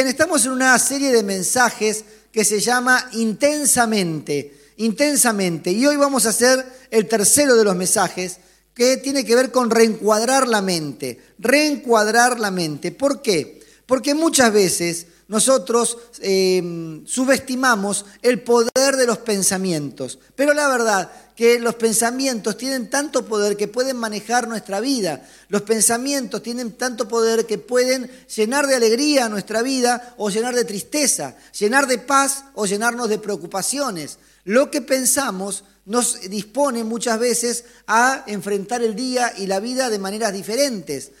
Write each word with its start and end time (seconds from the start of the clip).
Bien, 0.00 0.08
estamos 0.08 0.46
en 0.46 0.52
una 0.52 0.78
serie 0.78 1.12
de 1.12 1.22
mensajes 1.22 2.06
que 2.32 2.42
se 2.46 2.58
llama 2.58 3.10
Intensamente, 3.12 4.54
intensamente. 4.78 5.72
Y 5.72 5.86
hoy 5.86 5.96
vamos 5.96 6.24
a 6.24 6.30
hacer 6.30 6.64
el 6.90 7.06
tercero 7.06 7.54
de 7.54 7.64
los 7.64 7.76
mensajes 7.76 8.38
que 8.72 8.96
tiene 8.96 9.26
que 9.26 9.34
ver 9.34 9.50
con 9.52 9.68
reencuadrar 9.68 10.48
la 10.48 10.62
mente, 10.62 11.20
reencuadrar 11.38 12.40
la 12.40 12.50
mente. 12.50 12.92
¿Por 12.92 13.20
qué? 13.20 13.60
Porque 13.84 14.14
muchas 14.14 14.50
veces 14.54 15.06
nosotros 15.30 15.96
eh, 16.18 17.02
subestimamos 17.06 18.04
el 18.20 18.42
poder 18.42 18.96
de 18.96 19.06
los 19.06 19.18
pensamientos. 19.18 20.18
Pero 20.34 20.54
la 20.54 20.66
verdad 20.66 21.08
que 21.36 21.60
los 21.60 21.76
pensamientos 21.76 22.56
tienen 22.56 22.90
tanto 22.90 23.24
poder 23.24 23.56
que 23.56 23.68
pueden 23.68 23.96
manejar 23.96 24.48
nuestra 24.48 24.80
vida. 24.80 25.24
Los 25.46 25.62
pensamientos 25.62 26.42
tienen 26.42 26.72
tanto 26.72 27.06
poder 27.06 27.46
que 27.46 27.58
pueden 27.58 28.10
llenar 28.26 28.66
de 28.66 28.74
alegría 28.74 29.28
nuestra 29.28 29.62
vida 29.62 30.16
o 30.18 30.30
llenar 30.30 30.56
de 30.56 30.64
tristeza, 30.64 31.36
llenar 31.56 31.86
de 31.86 31.98
paz 31.98 32.46
o 32.56 32.66
llenarnos 32.66 33.08
de 33.08 33.20
preocupaciones. 33.20 34.18
Lo 34.42 34.68
que 34.72 34.80
pensamos 34.80 35.62
nos 35.84 36.22
dispone 36.22 36.82
muchas 36.82 37.20
veces 37.20 37.66
a 37.86 38.24
enfrentar 38.26 38.82
el 38.82 38.96
día 38.96 39.32
y 39.38 39.46
la 39.46 39.60
vida 39.60 39.90
de 39.90 40.00
maneras 40.00 40.32
diferentes. 40.32 41.12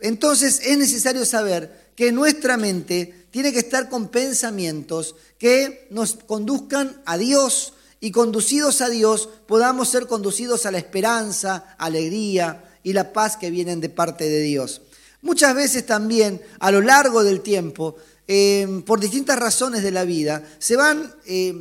Entonces 0.00 0.62
es 0.64 0.76
necesario 0.76 1.24
saber 1.24 1.92
que 1.94 2.10
nuestra 2.10 2.56
mente 2.56 3.21
tiene 3.32 3.52
que 3.52 3.60
estar 3.60 3.88
con 3.88 4.08
pensamientos 4.08 5.16
que 5.38 5.88
nos 5.90 6.14
conduzcan 6.14 7.02
a 7.06 7.16
Dios 7.16 7.72
y 7.98 8.12
conducidos 8.12 8.82
a 8.82 8.90
Dios 8.90 9.28
podamos 9.46 9.88
ser 9.88 10.06
conducidos 10.06 10.66
a 10.66 10.70
la 10.70 10.78
esperanza, 10.78 11.74
alegría 11.78 12.62
y 12.82 12.92
la 12.92 13.12
paz 13.12 13.38
que 13.38 13.50
vienen 13.50 13.80
de 13.80 13.88
parte 13.88 14.28
de 14.28 14.42
Dios. 14.42 14.82
Muchas 15.22 15.54
veces 15.54 15.86
también 15.86 16.42
a 16.60 16.70
lo 16.70 16.82
largo 16.82 17.24
del 17.24 17.40
tiempo, 17.40 17.96
eh, 18.28 18.82
por 18.84 19.00
distintas 19.00 19.38
razones 19.38 19.82
de 19.82 19.92
la 19.92 20.04
vida, 20.04 20.42
se 20.58 20.76
van 20.76 21.14
eh, 21.24 21.54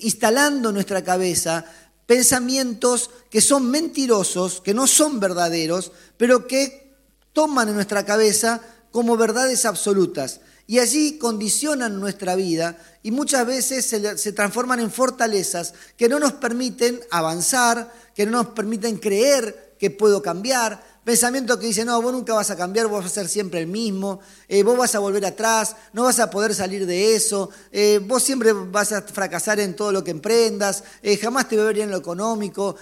instalando 0.00 0.70
en 0.70 0.76
nuestra 0.76 1.04
cabeza 1.04 1.64
pensamientos 2.06 3.10
que 3.28 3.42
son 3.42 3.70
mentirosos, 3.70 4.62
que 4.62 4.72
no 4.72 4.86
son 4.86 5.20
verdaderos, 5.20 5.92
pero 6.16 6.46
que 6.46 6.94
toman 7.34 7.68
en 7.68 7.74
nuestra 7.74 8.06
cabeza 8.06 8.62
como 8.92 9.18
verdades 9.18 9.66
absolutas 9.66 10.40
y 10.68 10.80
allí 10.80 11.16
condicionan 11.16 11.98
nuestra 11.98 12.36
vida 12.36 12.76
y 13.02 13.10
muchas 13.10 13.46
veces 13.46 13.86
se, 13.86 14.32
transforman 14.32 14.80
en 14.80 14.90
fortalezas 14.90 15.72
que 15.96 16.10
no 16.10 16.20
nos 16.20 16.34
permiten 16.34 17.00
avanzar, 17.10 17.90
que 18.14 18.26
no 18.26 18.32
nos 18.32 18.48
permiten 18.48 18.98
creer 18.98 19.76
que 19.78 19.90
puedo 19.90 20.20
cambiar. 20.20 20.98
Pensamientos 21.04 21.56
que 21.56 21.68
dicen, 21.68 21.86
no, 21.86 22.02
vos 22.02 22.12
nunca 22.12 22.34
vas 22.34 22.50
a 22.50 22.56
cambiar, 22.56 22.86
vos 22.86 23.02
vas 23.02 23.10
a 23.10 23.14
ser 23.14 23.28
siempre 23.28 23.60
el 23.60 23.66
mismo, 23.66 24.20
eh, 24.46 24.62
vos 24.62 24.76
vas 24.76 24.94
a 24.94 24.98
volver 24.98 25.24
atrás, 25.24 25.74
no 25.94 26.02
vas 26.02 26.18
a 26.20 26.28
poder 26.28 26.54
salir 26.54 26.84
de 26.84 27.16
eso, 27.16 27.48
eh, 27.72 27.98
vos 28.06 28.22
siempre 28.22 28.52
vas 28.52 28.92
a 28.92 29.00
fracasar 29.00 29.58
en 29.60 29.74
todo 29.74 29.90
lo 29.90 30.04
que 30.04 30.10
emprendas, 30.10 30.84
eh, 31.02 31.16
jamás 31.16 31.48
te 31.48 31.56
va 31.56 31.62
a 31.62 31.66
ver 31.66 31.76
bien 31.76 31.86
en 31.86 31.92
lo 31.92 31.98
económico. 31.98 32.76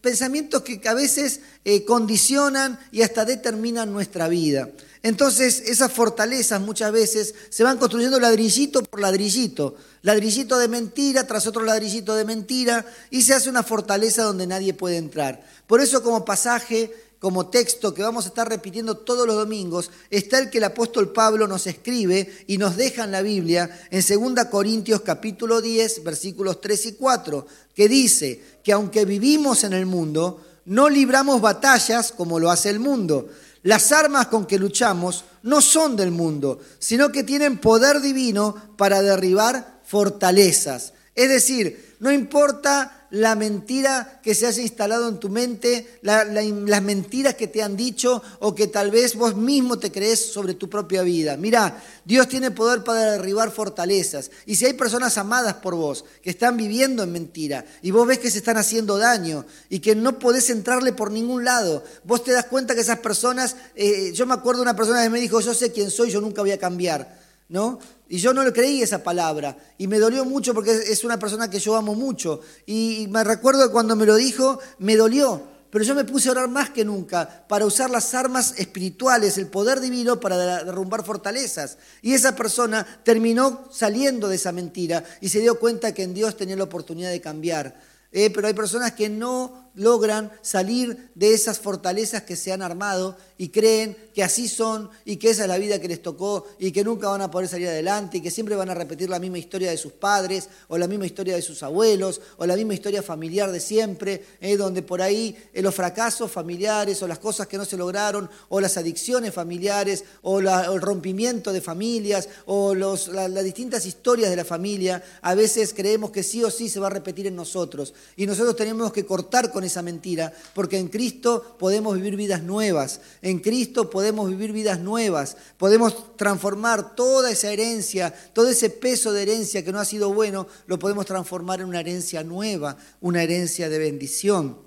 pensamientos 0.00 0.62
que 0.62 0.80
a 0.86 0.94
veces 0.94 1.40
condicionan 1.86 2.78
y 2.90 3.02
hasta 3.02 3.24
determinan 3.24 3.92
nuestra 3.92 4.28
vida. 4.28 4.68
Entonces 5.04 5.62
esas 5.66 5.92
fortalezas 5.92 6.62
muchas 6.62 6.90
veces 6.90 7.34
se 7.50 7.62
van 7.62 7.76
construyendo 7.76 8.18
ladrillito 8.18 8.82
por 8.82 9.00
ladrillito, 9.00 9.76
ladrillito 10.00 10.58
de 10.58 10.66
mentira 10.66 11.26
tras 11.26 11.46
otro 11.46 11.62
ladrillito 11.62 12.14
de 12.14 12.24
mentira 12.24 12.86
y 13.10 13.20
se 13.20 13.34
hace 13.34 13.50
una 13.50 13.62
fortaleza 13.62 14.22
donde 14.22 14.46
nadie 14.46 14.72
puede 14.72 14.96
entrar. 14.96 15.44
Por 15.66 15.82
eso 15.82 16.02
como 16.02 16.24
pasaje, 16.24 16.90
como 17.18 17.48
texto 17.48 17.92
que 17.92 18.00
vamos 18.00 18.24
a 18.24 18.28
estar 18.28 18.48
repitiendo 18.48 18.96
todos 18.96 19.26
los 19.26 19.36
domingos, 19.36 19.90
está 20.08 20.38
el 20.38 20.48
que 20.48 20.56
el 20.56 20.64
apóstol 20.64 21.12
Pablo 21.12 21.46
nos 21.46 21.66
escribe 21.66 22.42
y 22.46 22.56
nos 22.56 22.74
deja 22.74 23.04
en 23.04 23.12
la 23.12 23.20
Biblia 23.20 23.86
en 23.90 24.34
2 24.34 24.46
Corintios 24.46 25.02
capítulo 25.02 25.60
10 25.60 26.02
versículos 26.02 26.62
3 26.62 26.86
y 26.86 26.92
4, 26.94 27.46
que 27.74 27.90
dice 27.90 28.42
que 28.64 28.72
aunque 28.72 29.04
vivimos 29.04 29.64
en 29.64 29.74
el 29.74 29.84
mundo, 29.84 30.40
no 30.64 30.88
libramos 30.88 31.42
batallas 31.42 32.10
como 32.10 32.40
lo 32.40 32.50
hace 32.50 32.70
el 32.70 32.80
mundo 32.80 33.28
las 33.64 33.92
armas 33.92 34.26
con 34.26 34.46
que 34.46 34.58
luchamos 34.58 35.24
no 35.42 35.60
son 35.60 35.96
del 35.96 36.10
mundo, 36.10 36.60
sino 36.78 37.10
que 37.10 37.24
tienen 37.24 37.58
poder 37.58 38.00
divino 38.00 38.54
para 38.76 39.02
derribar 39.02 39.80
fortalezas. 39.84 40.92
Es 41.14 41.28
decir, 41.30 41.96
no 41.98 42.12
importa 42.12 43.03
la 43.14 43.36
mentira 43.36 44.18
que 44.24 44.34
se 44.34 44.44
haya 44.44 44.60
instalado 44.60 45.08
en 45.08 45.20
tu 45.20 45.28
mente, 45.28 45.98
las 46.02 46.82
mentiras 46.82 47.34
que 47.34 47.46
te 47.46 47.62
han 47.62 47.76
dicho 47.76 48.20
o 48.40 48.56
que 48.56 48.66
tal 48.66 48.90
vez 48.90 49.14
vos 49.14 49.36
mismo 49.36 49.78
te 49.78 49.92
crees 49.92 50.32
sobre 50.32 50.54
tu 50.54 50.68
propia 50.68 51.02
vida. 51.02 51.36
Mira, 51.36 51.80
Dios 52.04 52.26
tiene 52.26 52.50
poder 52.50 52.82
para 52.82 53.12
derribar 53.12 53.52
fortalezas. 53.52 54.32
Y 54.46 54.56
si 54.56 54.66
hay 54.66 54.72
personas 54.72 55.16
amadas 55.16 55.54
por 55.54 55.76
vos 55.76 56.04
que 56.22 56.30
están 56.30 56.56
viviendo 56.56 57.04
en 57.04 57.12
mentira 57.12 57.64
y 57.82 57.92
vos 57.92 58.04
ves 58.04 58.18
que 58.18 58.32
se 58.32 58.38
están 58.38 58.56
haciendo 58.56 58.98
daño 58.98 59.46
y 59.70 59.78
que 59.78 59.94
no 59.94 60.18
podés 60.18 60.50
entrarle 60.50 60.92
por 60.92 61.12
ningún 61.12 61.44
lado, 61.44 61.84
vos 62.02 62.24
te 62.24 62.32
das 62.32 62.46
cuenta 62.46 62.74
que 62.74 62.80
esas 62.80 62.98
personas, 62.98 63.54
eh, 63.76 64.10
yo 64.12 64.26
me 64.26 64.34
acuerdo 64.34 64.62
de 64.62 64.70
una 64.70 64.76
persona 64.76 65.04
que 65.04 65.10
me 65.10 65.20
dijo, 65.20 65.40
yo 65.40 65.54
sé 65.54 65.70
quién 65.70 65.92
soy, 65.92 66.10
yo 66.10 66.20
nunca 66.20 66.42
voy 66.42 66.50
a 66.50 66.58
cambiar. 66.58 67.22
¿No? 67.46 67.78
Y 68.08 68.18
yo 68.18 68.34
no 68.34 68.44
le 68.44 68.52
creí 68.52 68.82
esa 68.82 69.02
palabra. 69.02 69.56
Y 69.78 69.86
me 69.86 69.98
dolió 69.98 70.24
mucho 70.24 70.54
porque 70.54 70.72
es 70.72 71.04
una 71.04 71.18
persona 71.18 71.48
que 71.48 71.58
yo 71.58 71.74
amo 71.74 71.94
mucho. 71.94 72.40
Y 72.66 73.06
me 73.10 73.24
recuerdo 73.24 73.72
cuando 73.72 73.96
me 73.96 74.06
lo 74.06 74.16
dijo, 74.16 74.58
me 74.78 74.96
dolió. 74.96 75.54
Pero 75.74 75.84
yo 75.84 75.96
me 75.96 76.04
puse 76.04 76.28
a 76.28 76.32
orar 76.32 76.48
más 76.48 76.70
que 76.70 76.84
nunca 76.84 77.44
para 77.48 77.66
usar 77.66 77.90
las 77.90 78.14
armas 78.14 78.54
espirituales, 78.58 79.38
el 79.38 79.48
poder 79.48 79.80
divino 79.80 80.20
para 80.20 80.62
derrumbar 80.62 81.04
fortalezas. 81.04 81.78
Y 82.00 82.14
esa 82.14 82.36
persona 82.36 82.86
terminó 83.02 83.64
saliendo 83.72 84.28
de 84.28 84.36
esa 84.36 84.52
mentira 84.52 85.02
y 85.20 85.30
se 85.30 85.40
dio 85.40 85.58
cuenta 85.58 85.92
que 85.92 86.04
en 86.04 86.14
Dios 86.14 86.36
tenía 86.36 86.54
la 86.54 86.62
oportunidad 86.62 87.10
de 87.10 87.20
cambiar. 87.20 87.80
Eh, 88.12 88.30
pero 88.30 88.46
hay 88.46 88.54
personas 88.54 88.92
que 88.92 89.08
no 89.08 89.63
logran 89.74 90.30
salir 90.42 91.10
de 91.14 91.34
esas 91.34 91.58
fortalezas 91.58 92.22
que 92.22 92.36
se 92.36 92.52
han 92.52 92.62
armado 92.62 93.16
y 93.36 93.48
creen 93.48 93.96
que 94.14 94.22
así 94.22 94.48
son 94.48 94.90
y 95.04 95.16
que 95.16 95.30
esa 95.30 95.42
es 95.42 95.48
la 95.48 95.58
vida 95.58 95.80
que 95.80 95.88
les 95.88 96.00
tocó 96.00 96.46
y 96.58 96.70
que 96.70 96.84
nunca 96.84 97.08
van 97.08 97.22
a 97.22 97.30
poder 97.30 97.48
salir 97.48 97.68
adelante 97.68 98.18
y 98.18 98.20
que 98.20 98.30
siempre 98.30 98.54
van 98.54 98.70
a 98.70 98.74
repetir 98.74 99.10
la 99.10 99.18
misma 99.18 99.38
historia 99.38 99.70
de 99.70 99.76
sus 99.76 99.92
padres 99.92 100.48
o 100.68 100.78
la 100.78 100.86
misma 100.86 101.06
historia 101.06 101.34
de 101.34 101.42
sus 101.42 101.62
abuelos 101.64 102.20
o 102.36 102.46
la 102.46 102.54
misma 102.54 102.74
historia 102.74 103.02
familiar 103.02 103.50
de 103.50 103.58
siempre, 103.58 104.24
eh, 104.40 104.56
donde 104.56 104.82
por 104.82 105.02
ahí 105.02 105.36
eh, 105.52 105.62
los 105.62 105.74
fracasos 105.74 106.30
familiares 106.30 107.02
o 107.02 107.08
las 107.08 107.18
cosas 107.18 107.48
que 107.48 107.58
no 107.58 107.64
se 107.64 107.76
lograron 107.76 108.30
o 108.48 108.60
las 108.60 108.76
adicciones 108.76 109.34
familiares 109.34 110.04
o, 110.22 110.38
el 110.38 110.80
rompimiento 110.80 111.52
de 111.52 111.60
familias 111.60 112.28
o 112.46 112.74
las 112.74 113.44
distintas 113.44 113.84
historias 113.86 114.30
de 114.30 114.36
la 114.36 114.44
familia, 114.44 115.02
a 115.22 115.34
veces 115.34 115.74
creemos 115.74 116.10
que 116.10 116.22
sí 116.22 116.44
o 116.44 116.50
sí 116.50 116.68
se 116.68 116.78
va 116.80 116.86
a 116.86 116.90
repetir 116.90 117.26
en 117.26 117.36
nosotros. 117.36 117.94
Y 118.16 118.26
nosotros 118.26 118.54
tenemos 118.54 118.92
que 118.92 119.04
cortar 119.04 119.50
con 119.50 119.63
esa 119.64 119.82
mentira, 119.82 120.32
porque 120.54 120.78
en 120.78 120.88
Cristo 120.88 121.56
podemos 121.58 121.96
vivir 121.96 122.16
vidas 122.16 122.42
nuevas, 122.42 123.00
en 123.22 123.40
Cristo 123.40 123.90
podemos 123.90 124.28
vivir 124.28 124.52
vidas 124.52 124.80
nuevas, 124.80 125.36
podemos 125.56 126.16
transformar 126.16 126.94
toda 126.94 127.30
esa 127.30 127.50
herencia, 127.50 128.14
todo 128.32 128.48
ese 128.48 128.70
peso 128.70 129.12
de 129.12 129.22
herencia 129.22 129.64
que 129.64 129.72
no 129.72 129.80
ha 129.80 129.84
sido 129.84 130.12
bueno, 130.12 130.46
lo 130.66 130.78
podemos 130.78 131.06
transformar 131.06 131.60
en 131.60 131.66
una 131.66 131.80
herencia 131.80 132.22
nueva, 132.22 132.76
una 133.00 133.22
herencia 133.22 133.68
de 133.68 133.78
bendición. 133.78 134.58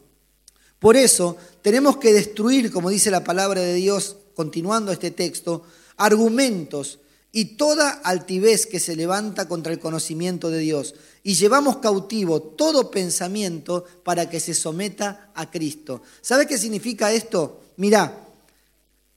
Por 0.80 0.96
eso 0.96 1.38
tenemos 1.62 1.98
que 1.98 2.14
destruir, 2.14 2.72
como 2.72 2.90
dice 2.90 3.10
la 3.10 3.24
palabra 3.24 3.62
de 3.62 3.74
Dios, 3.74 4.18
continuando 4.36 4.92
este 4.92 5.12
texto, 5.12 5.64
argumentos 5.98 7.00
y 7.38 7.46
toda 7.56 7.92
altivez 7.92 8.66
que 8.66 8.80
se 8.80 8.96
levanta 8.96 9.48
contra 9.48 9.72
el 9.72 9.78
conocimiento 9.78 10.50
de 10.50 10.58
Dios. 10.58 10.96
Y 11.22 11.36
llevamos 11.36 11.78
cautivo 11.78 12.42
todo 12.42 12.90
pensamiento 12.90 13.86
para 14.04 14.28
que 14.28 14.40
se 14.40 14.56
someta 14.56 15.30
a 15.36 15.52
Cristo. 15.52 16.02
¿Sabes 16.22 16.48
qué 16.48 16.58
significa 16.58 17.14
esto? 17.14 17.62
Mirá, 17.76 18.26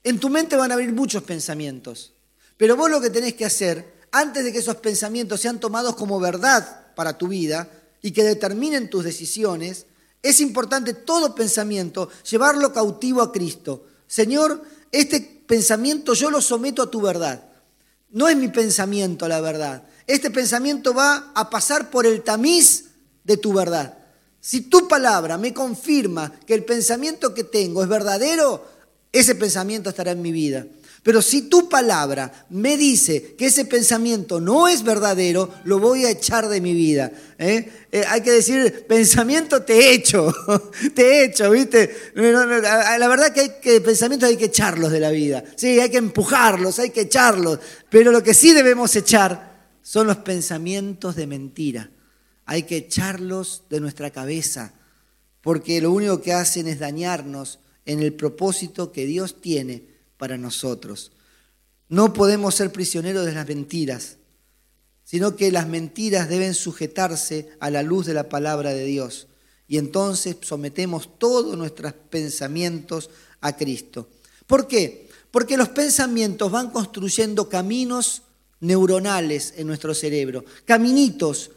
en 0.05 0.21
tu 0.21 0.29
mente 0.29 0.55
van 0.55 0.71
a 0.71 0.75
abrir 0.75 0.93
muchos 0.93 1.23
pensamientos, 1.23 2.13
pero 2.59 2.77
vos 2.77 2.91
lo 2.91 3.01
que 3.01 3.09
tenés 3.09 3.33
que 3.33 3.47
hacer, 3.47 3.91
antes 4.13 4.45
de 4.45 4.53
que 4.53 4.59
esos 4.59 4.77
pensamientos 4.77 5.41
sean 5.41 5.59
tomados 5.59 5.97
como 5.97 6.21
verdad 6.21 6.93
para 6.95 7.17
tu 7.17 7.27
vida 7.27 7.71
y 8.03 8.11
que 8.11 8.23
determinen 8.23 8.91
tus 8.91 9.03
decisiones, 9.03 9.87
es 10.23 10.43
importante 10.43 10.93
todo 10.93 11.35
pensamiento 11.35 12.11
llevarlo 12.31 12.75
cautivo 12.75 13.23
a 13.23 13.33
Cristo. 13.33 13.87
Señor, 14.07 14.63
este 14.93 15.43
pensamiento 15.47 16.13
yo 16.13 16.31
lo 16.31 16.43
someto 16.43 16.83
a 16.83 16.91
tu 16.91 17.01
verdad. 17.01 17.47
No 18.11 18.29
es 18.29 18.37
mi 18.37 18.49
pensamiento 18.49 19.29
la 19.29 19.41
verdad. 19.41 19.83
Este 20.07 20.31
pensamiento 20.31 20.93
va 20.93 21.33
a 21.35 21.51
pasar 21.51 21.91
por 21.91 22.07
el 22.07 22.23
tamiz 22.23 22.87
de 23.25 23.37
tu 23.37 23.53
verdad. 23.53 23.99
Si 24.41 24.63
tu 24.63 24.89
palabra 24.89 25.39
me 25.39 25.55
confirma 25.55 26.33
que 26.47 26.55
el 26.55 26.65
pensamiento 26.65 27.35
que 27.35 27.45
tengo 27.45 27.83
es 27.83 27.89
verdadero, 27.89 28.67
ese 29.13 29.35
pensamiento 29.35 29.91
estará 29.91 30.13
en 30.13 30.23
mi 30.23 30.33
vida. 30.33 30.67
Pero 31.03 31.23
si 31.23 31.43
tu 31.43 31.69
palabra 31.69 32.47
me 32.51 32.77
dice 32.77 33.35
que 33.35 33.47
ese 33.47 33.65
pensamiento 33.65 34.39
no 34.39 34.69
es 34.69 34.83
verdadero, 34.83 35.51
lo 35.65 35.79
voy 35.79 36.05
a 36.05 36.11
echar 36.11 36.49
de 36.49 36.61
mi 36.61 36.75
vida. 36.75 37.11
¿eh? 37.39 37.87
Eh, 37.91 38.05
hay 38.07 38.21
que 38.21 38.33
decir, 38.33 38.85
pensamiento 38.87 39.63
te 39.63 39.79
he 39.79 39.95
hecho, 39.95 40.31
te 40.95 41.03
he 41.03 41.25
hecho, 41.25 41.51
¿viste? 41.51 42.13
la 42.15 43.09
verdad 43.09 43.33
que 43.33 43.41
hay 43.41 43.51
que 43.63 43.81
pensamientos 43.81 44.29
hay 44.29 44.37
que 44.37 44.47
echarlos 44.47 44.93
de 44.93 45.01
la 45.01 45.11
vida. 45.11 45.43
Sí, 45.57 45.81
hay 45.81 45.89
que 45.89 45.97
empujarlos, 45.97 46.79
hay 46.79 46.91
que 46.91 47.03
echarlos. 47.03 47.61
Pero 47.89 48.13
lo 48.13 48.23
que 48.23 48.35
sí 48.35 48.53
debemos 48.53 48.95
echar 48.95 49.71
son 49.81 50.07
los 50.07 50.19
pensamientos 50.19 51.17
de 51.17 51.27
mentira. 51.27 51.91
Hay 52.45 52.65
que 52.65 52.77
echarlos 52.77 53.65
de 53.71 53.81
nuestra 53.81 54.11
cabeza, 54.11 54.75
porque 55.41 55.81
lo 55.81 55.93
único 55.93 56.21
que 56.21 56.35
hacen 56.35 56.69
es 56.69 56.79
dañarnos 56.79 57.61
en 57.87 58.03
el 58.03 58.13
propósito 58.13 58.93
que 58.93 59.07
Dios 59.07 59.41
tiene 59.41 59.90
para 60.21 60.37
nosotros. 60.37 61.13
No 61.89 62.13
podemos 62.13 62.55
ser 62.55 62.71
prisioneros 62.71 63.25
de 63.25 63.33
las 63.33 63.49
mentiras, 63.49 64.19
sino 65.03 65.35
que 65.35 65.51
las 65.51 65.67
mentiras 65.67 66.29
deben 66.29 66.55
sujetarse 66.55 67.49
a 67.59 67.71
la 67.71 67.83
luz 67.83 68.05
de 68.05 68.15
la 68.15 68.29
palabra 68.29 68.75
de 68.75 68.85
Dios. 68.85 69.27
Y 69.67 69.79
entonces 69.79 70.37
sometemos 70.43 71.19
todos 71.19 71.57
nuestros 71.57 71.95
pensamientos 71.95 73.09
a 73.41 73.57
Cristo. 73.57 74.09
¿Por 74.47 74.69
qué? 74.69 75.09
Porque 75.31 75.57
los 75.57 75.71
pensamientos 75.71 76.53
van 76.53 76.71
construyendo 76.71 77.49
caminos 77.49 78.23
neuronales 78.61 79.55
en 79.57 79.67
nuestro 79.67 79.95
cerebro, 79.95 80.45
caminitos. 80.67 81.51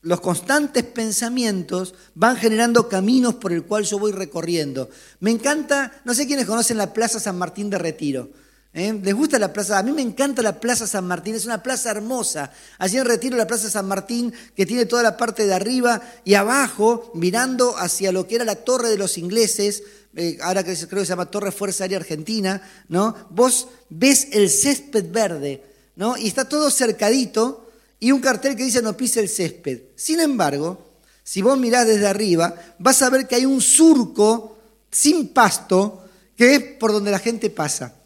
Los 0.00 0.20
constantes 0.20 0.84
pensamientos 0.84 1.94
van 2.14 2.36
generando 2.36 2.88
caminos 2.88 3.34
por 3.34 3.52
el 3.52 3.64
cual 3.64 3.84
yo 3.84 3.98
voy 3.98 4.12
recorriendo. 4.12 4.88
Me 5.18 5.30
encanta, 5.30 6.00
no 6.04 6.14
sé 6.14 6.26
quiénes 6.26 6.46
conocen 6.46 6.76
la 6.76 6.92
Plaza 6.92 7.18
San 7.18 7.36
Martín 7.36 7.68
de 7.68 7.78
Retiro. 7.78 8.30
¿Eh? 8.74 8.96
¿Les 9.02 9.14
gusta 9.14 9.38
la 9.38 9.52
plaza? 9.52 9.78
A 9.78 9.82
mí 9.82 9.90
me 9.92 10.02
encanta 10.02 10.42
la 10.42 10.60
Plaza 10.60 10.86
San 10.86 11.06
Martín, 11.06 11.34
es 11.34 11.46
una 11.46 11.62
plaza 11.62 11.90
hermosa. 11.90 12.52
Allí 12.78 12.98
en 12.98 13.06
Retiro 13.06 13.36
la 13.36 13.46
Plaza 13.46 13.70
San 13.70 13.88
Martín, 13.88 14.32
que 14.54 14.66
tiene 14.66 14.86
toda 14.86 15.02
la 15.02 15.16
parte 15.16 15.46
de 15.46 15.54
arriba 15.54 16.00
y 16.24 16.34
abajo, 16.34 17.10
mirando 17.14 17.76
hacia 17.76 18.12
lo 18.12 18.28
que 18.28 18.36
era 18.36 18.44
la 18.44 18.56
Torre 18.56 18.90
de 18.90 18.98
los 18.98 19.18
Ingleses, 19.18 19.82
eh, 20.14 20.38
ahora 20.42 20.62
creo 20.62 20.76
que 20.76 21.04
se 21.04 21.04
llama 21.06 21.30
Torre 21.30 21.50
Fuerza 21.50 21.84
Aérea 21.84 21.98
Argentina, 21.98 22.62
¿no? 22.88 23.16
Vos 23.30 23.68
ves 23.88 24.28
el 24.32 24.50
césped 24.50 25.10
verde, 25.10 25.64
¿no? 25.96 26.16
Y 26.16 26.28
está 26.28 26.48
todo 26.48 26.70
cercadito 26.70 27.67
y 28.00 28.12
un 28.12 28.20
cartel 28.20 28.56
que 28.56 28.64
dice 28.64 28.82
no 28.82 28.96
pise 28.96 29.20
el 29.20 29.28
césped. 29.28 29.80
Sin 29.96 30.20
embargo, 30.20 30.88
si 31.22 31.42
vos 31.42 31.58
mirás 31.58 31.86
desde 31.86 32.06
arriba, 32.06 32.54
vas 32.78 33.02
a 33.02 33.10
ver 33.10 33.26
que 33.26 33.34
hay 33.34 33.46
un 33.46 33.60
surco 33.60 34.58
sin 34.90 35.28
pasto 35.28 36.04
que 36.36 36.54
es 36.54 36.62
por 36.78 36.92
donde 36.92 37.10
la 37.10 37.18
gente 37.18 37.50
pasa. 37.50 37.96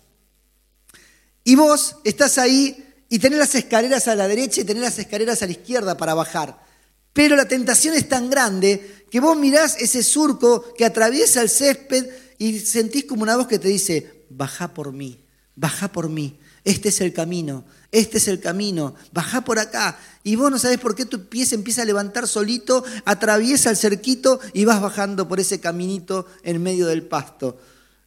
Y 1.44 1.54
vos 1.54 1.96
estás 2.04 2.38
ahí 2.38 2.84
y 3.08 3.18
tenés 3.18 3.38
las 3.38 3.54
escaleras 3.54 4.08
a 4.08 4.14
la 4.14 4.26
derecha 4.26 4.62
y 4.62 4.64
tenés 4.64 4.82
las 4.82 4.98
escaleras 4.98 5.42
a 5.42 5.46
la 5.46 5.52
izquierda 5.52 5.96
para 5.96 6.14
bajar. 6.14 6.64
Pero 7.12 7.36
la 7.36 7.46
tentación 7.46 7.94
es 7.94 8.08
tan 8.08 8.30
grande 8.30 9.04
que 9.10 9.20
vos 9.20 9.36
mirás 9.36 9.76
ese 9.78 10.02
surco 10.02 10.72
que 10.74 10.86
atraviesa 10.86 11.42
el 11.42 11.50
césped 11.50 12.08
y 12.38 12.58
sentís 12.60 13.04
como 13.04 13.22
una 13.22 13.36
voz 13.36 13.46
que 13.46 13.58
te 13.58 13.68
dice, 13.68 14.24
baja 14.30 14.72
por 14.72 14.92
mí, 14.92 15.24
baja 15.54 15.92
por 15.92 16.08
mí, 16.08 16.38
este 16.64 16.91
es 16.91 17.00
el 17.00 17.12
camino, 17.12 17.64
este 17.91 18.19
es 18.19 18.29
el 18.29 18.41
camino, 18.41 18.94
baja 19.12 19.43
por 19.43 19.59
acá. 19.59 19.99
Y 20.23 20.37
vos 20.37 20.50
no 20.50 20.59
sabés 20.59 20.79
por 20.79 20.94
qué 20.94 21.05
tu 21.05 21.29
pie 21.29 21.47
se 21.47 21.55
empieza 21.55 21.82
a 21.82 21.87
levantar 21.87 22.29
solito, 22.29 22.85
atraviesa 23.05 23.70
el 23.70 23.76
cerquito 23.76 24.41
y 24.53 24.64
vas 24.64 24.81
bajando 24.81 25.29
por 25.29 25.41
ese 25.41 25.61
caminito 25.61 26.26
en 26.43 26.62
medio 26.62 26.87
del 26.87 27.03
pasto. 27.03 27.59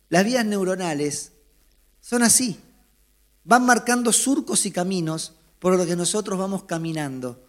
Las 0.09 0.23
vías 0.23 0.45
neuronales 0.45 1.31
son 2.01 2.23
así 2.23 2.59
van 3.45 3.65
marcando 3.65 4.11
surcos 4.11 4.65
y 4.65 4.71
caminos 4.71 5.33
por 5.59 5.77
los 5.77 5.87
que 5.87 5.95
nosotros 5.95 6.37
vamos 6.37 6.63
caminando. 6.63 7.41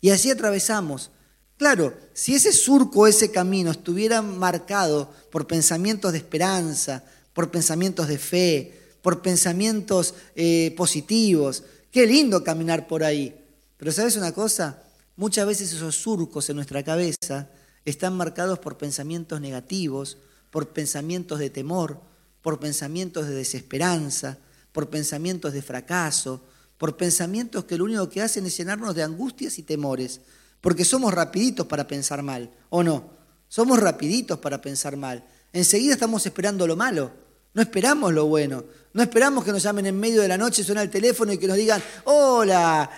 Y 0.00 0.10
así 0.10 0.30
atravesamos. 0.30 1.10
Claro, 1.56 1.96
si 2.12 2.34
ese 2.34 2.52
surco, 2.52 3.06
ese 3.06 3.30
camino 3.30 3.70
estuviera 3.70 4.20
marcado 4.20 5.10
por 5.30 5.46
pensamientos 5.46 6.12
de 6.12 6.18
esperanza, 6.18 7.04
por 7.32 7.50
pensamientos 7.50 8.06
de 8.06 8.18
fe, 8.18 8.87
por 9.02 9.22
pensamientos 9.22 10.14
eh, 10.34 10.74
positivos, 10.76 11.62
qué 11.90 12.06
lindo 12.06 12.44
caminar 12.44 12.86
por 12.86 13.04
ahí. 13.04 13.34
Pero 13.76 13.92
¿sabes 13.92 14.16
una 14.16 14.32
cosa? 14.32 14.82
Muchas 15.16 15.46
veces 15.46 15.72
esos 15.72 15.96
surcos 15.96 16.48
en 16.50 16.56
nuestra 16.56 16.82
cabeza 16.82 17.48
están 17.84 18.16
marcados 18.16 18.58
por 18.58 18.76
pensamientos 18.76 19.40
negativos, 19.40 20.18
por 20.50 20.68
pensamientos 20.68 21.38
de 21.38 21.50
temor, 21.50 22.00
por 22.42 22.60
pensamientos 22.60 23.26
de 23.26 23.34
desesperanza, 23.34 24.38
por 24.72 24.90
pensamientos 24.90 25.52
de 25.52 25.62
fracaso, 25.62 26.42
por 26.78 26.96
pensamientos 26.96 27.64
que 27.64 27.76
lo 27.76 27.84
único 27.84 28.08
que 28.08 28.22
hacen 28.22 28.46
es 28.46 28.56
llenarnos 28.56 28.94
de 28.94 29.02
angustias 29.02 29.58
y 29.58 29.62
temores, 29.62 30.20
porque 30.60 30.84
somos 30.84 31.12
rapiditos 31.12 31.66
para 31.66 31.88
pensar 31.88 32.22
mal, 32.22 32.50
¿o 32.70 32.82
no? 32.82 33.10
Somos 33.48 33.80
rapiditos 33.80 34.38
para 34.38 34.60
pensar 34.60 34.96
mal. 34.96 35.24
Enseguida 35.52 35.94
estamos 35.94 36.24
esperando 36.26 36.66
lo 36.66 36.76
malo, 36.76 37.10
no 37.58 37.62
esperamos 37.62 38.14
lo 38.14 38.26
bueno, 38.26 38.62
no 38.92 39.02
esperamos 39.02 39.44
que 39.44 39.50
nos 39.50 39.60
llamen 39.60 39.86
en 39.86 39.98
medio 39.98 40.22
de 40.22 40.28
la 40.28 40.38
noche, 40.38 40.62
suena 40.62 40.80
el 40.80 40.90
teléfono 40.90 41.32
y 41.32 41.38
que 41.38 41.48
nos 41.48 41.56
digan, 41.56 41.82
hola, 42.04 42.88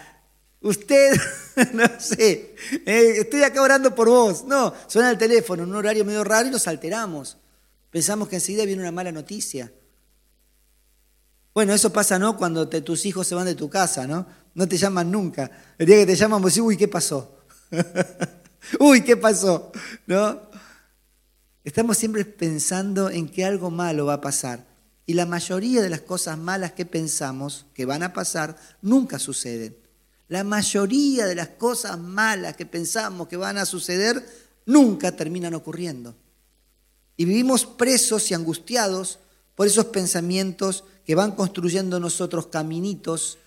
usted, 0.61 1.19
no 1.73 1.85
sé, 1.99 2.55
eh, 2.85 3.15
estoy 3.17 3.43
acá 3.43 3.63
orando 3.63 3.95
por 3.95 4.11
vos. 4.11 4.45
No, 4.45 4.75
suena 4.87 5.11
el 5.11 5.17
teléfono 5.17 5.63
en 5.63 5.71
un 5.71 5.77
horario 5.77 6.05
medio 6.05 6.25
raro 6.25 6.49
y 6.49 6.51
nos 6.51 6.69
alteramos. 6.69 7.39
Pensamos 7.91 8.29
que 8.29 8.35
enseguida 8.37 8.67
viene 8.67 8.83
una 8.83 8.93
mala 8.93 9.11
noticia. 9.11 9.73
Bueno, 11.55 11.73
eso 11.73 11.91
pasa, 11.91 12.19
¿no? 12.19 12.37
Cuando 12.37 12.69
tus 12.69 13.07
hijos 13.07 13.27
se 13.27 13.35
van 13.35 13.47
de 13.47 13.55
tu 13.55 13.71
casa, 13.71 14.07
¿no? 14.07 14.27
No 14.53 14.69
te 14.69 14.77
llaman 14.77 15.11
nunca. 15.11 15.51
El 15.79 15.87
día 15.87 15.97
que 15.97 16.07
te 16.07 16.17
llaman, 16.17 16.43
vos 16.43 16.53
decís, 16.53 16.67
uy, 16.67 16.77
¿qué 16.77 16.87
pasó? 16.87 17.39
uy, 18.79 19.01
¿qué 19.01 19.17
pasó? 19.17 19.73
¿No? 20.07 20.50
Estamos 21.63 21.99
siempre 21.99 22.25
pensando 22.25 23.11
en 23.11 23.29
que 23.29 23.45
algo 23.45 23.71
malo 23.71 24.07
va 24.07 24.15
a 24.15 24.21
pasar. 24.21 24.67
Y 25.07 25.15
la 25.15 25.27
mayoría 25.27 25.83
de 25.83 25.91
las 25.91 26.01
cosas 26.01 26.39
malas 26.39 26.73
que 26.73 26.87
pensamos 26.87 27.67
que 27.75 27.85
van 27.85 28.03
a 28.03 28.13
pasar 28.13 28.57
nunca 28.81 29.19
suceden. 29.19 29.77
La 30.29 30.45
mayoría 30.45 31.27
de 31.27 31.35
las 31.35 31.49
cosas 31.49 31.99
malas 31.99 32.57
que 32.57 32.65
pensamos 32.65 33.29
que 33.29 33.37
van 33.37 33.59
a 33.59 33.67
suceder 33.67 34.25
nunca 34.67 35.17
terminan 35.17 35.55
ocurriendo. 35.55 36.15
Y 37.17 37.25
vivimos 37.25 37.67
presos 37.67 38.31
y 38.31 38.35
angustiados 38.35 39.19
por 39.55 39.67
esos 39.67 39.87
pensamientos 39.87 40.85
que 41.05 41.15
van 41.15 41.33
construyendo 41.33 42.01
nosotros 42.01 42.47
caminitos 42.47 43.39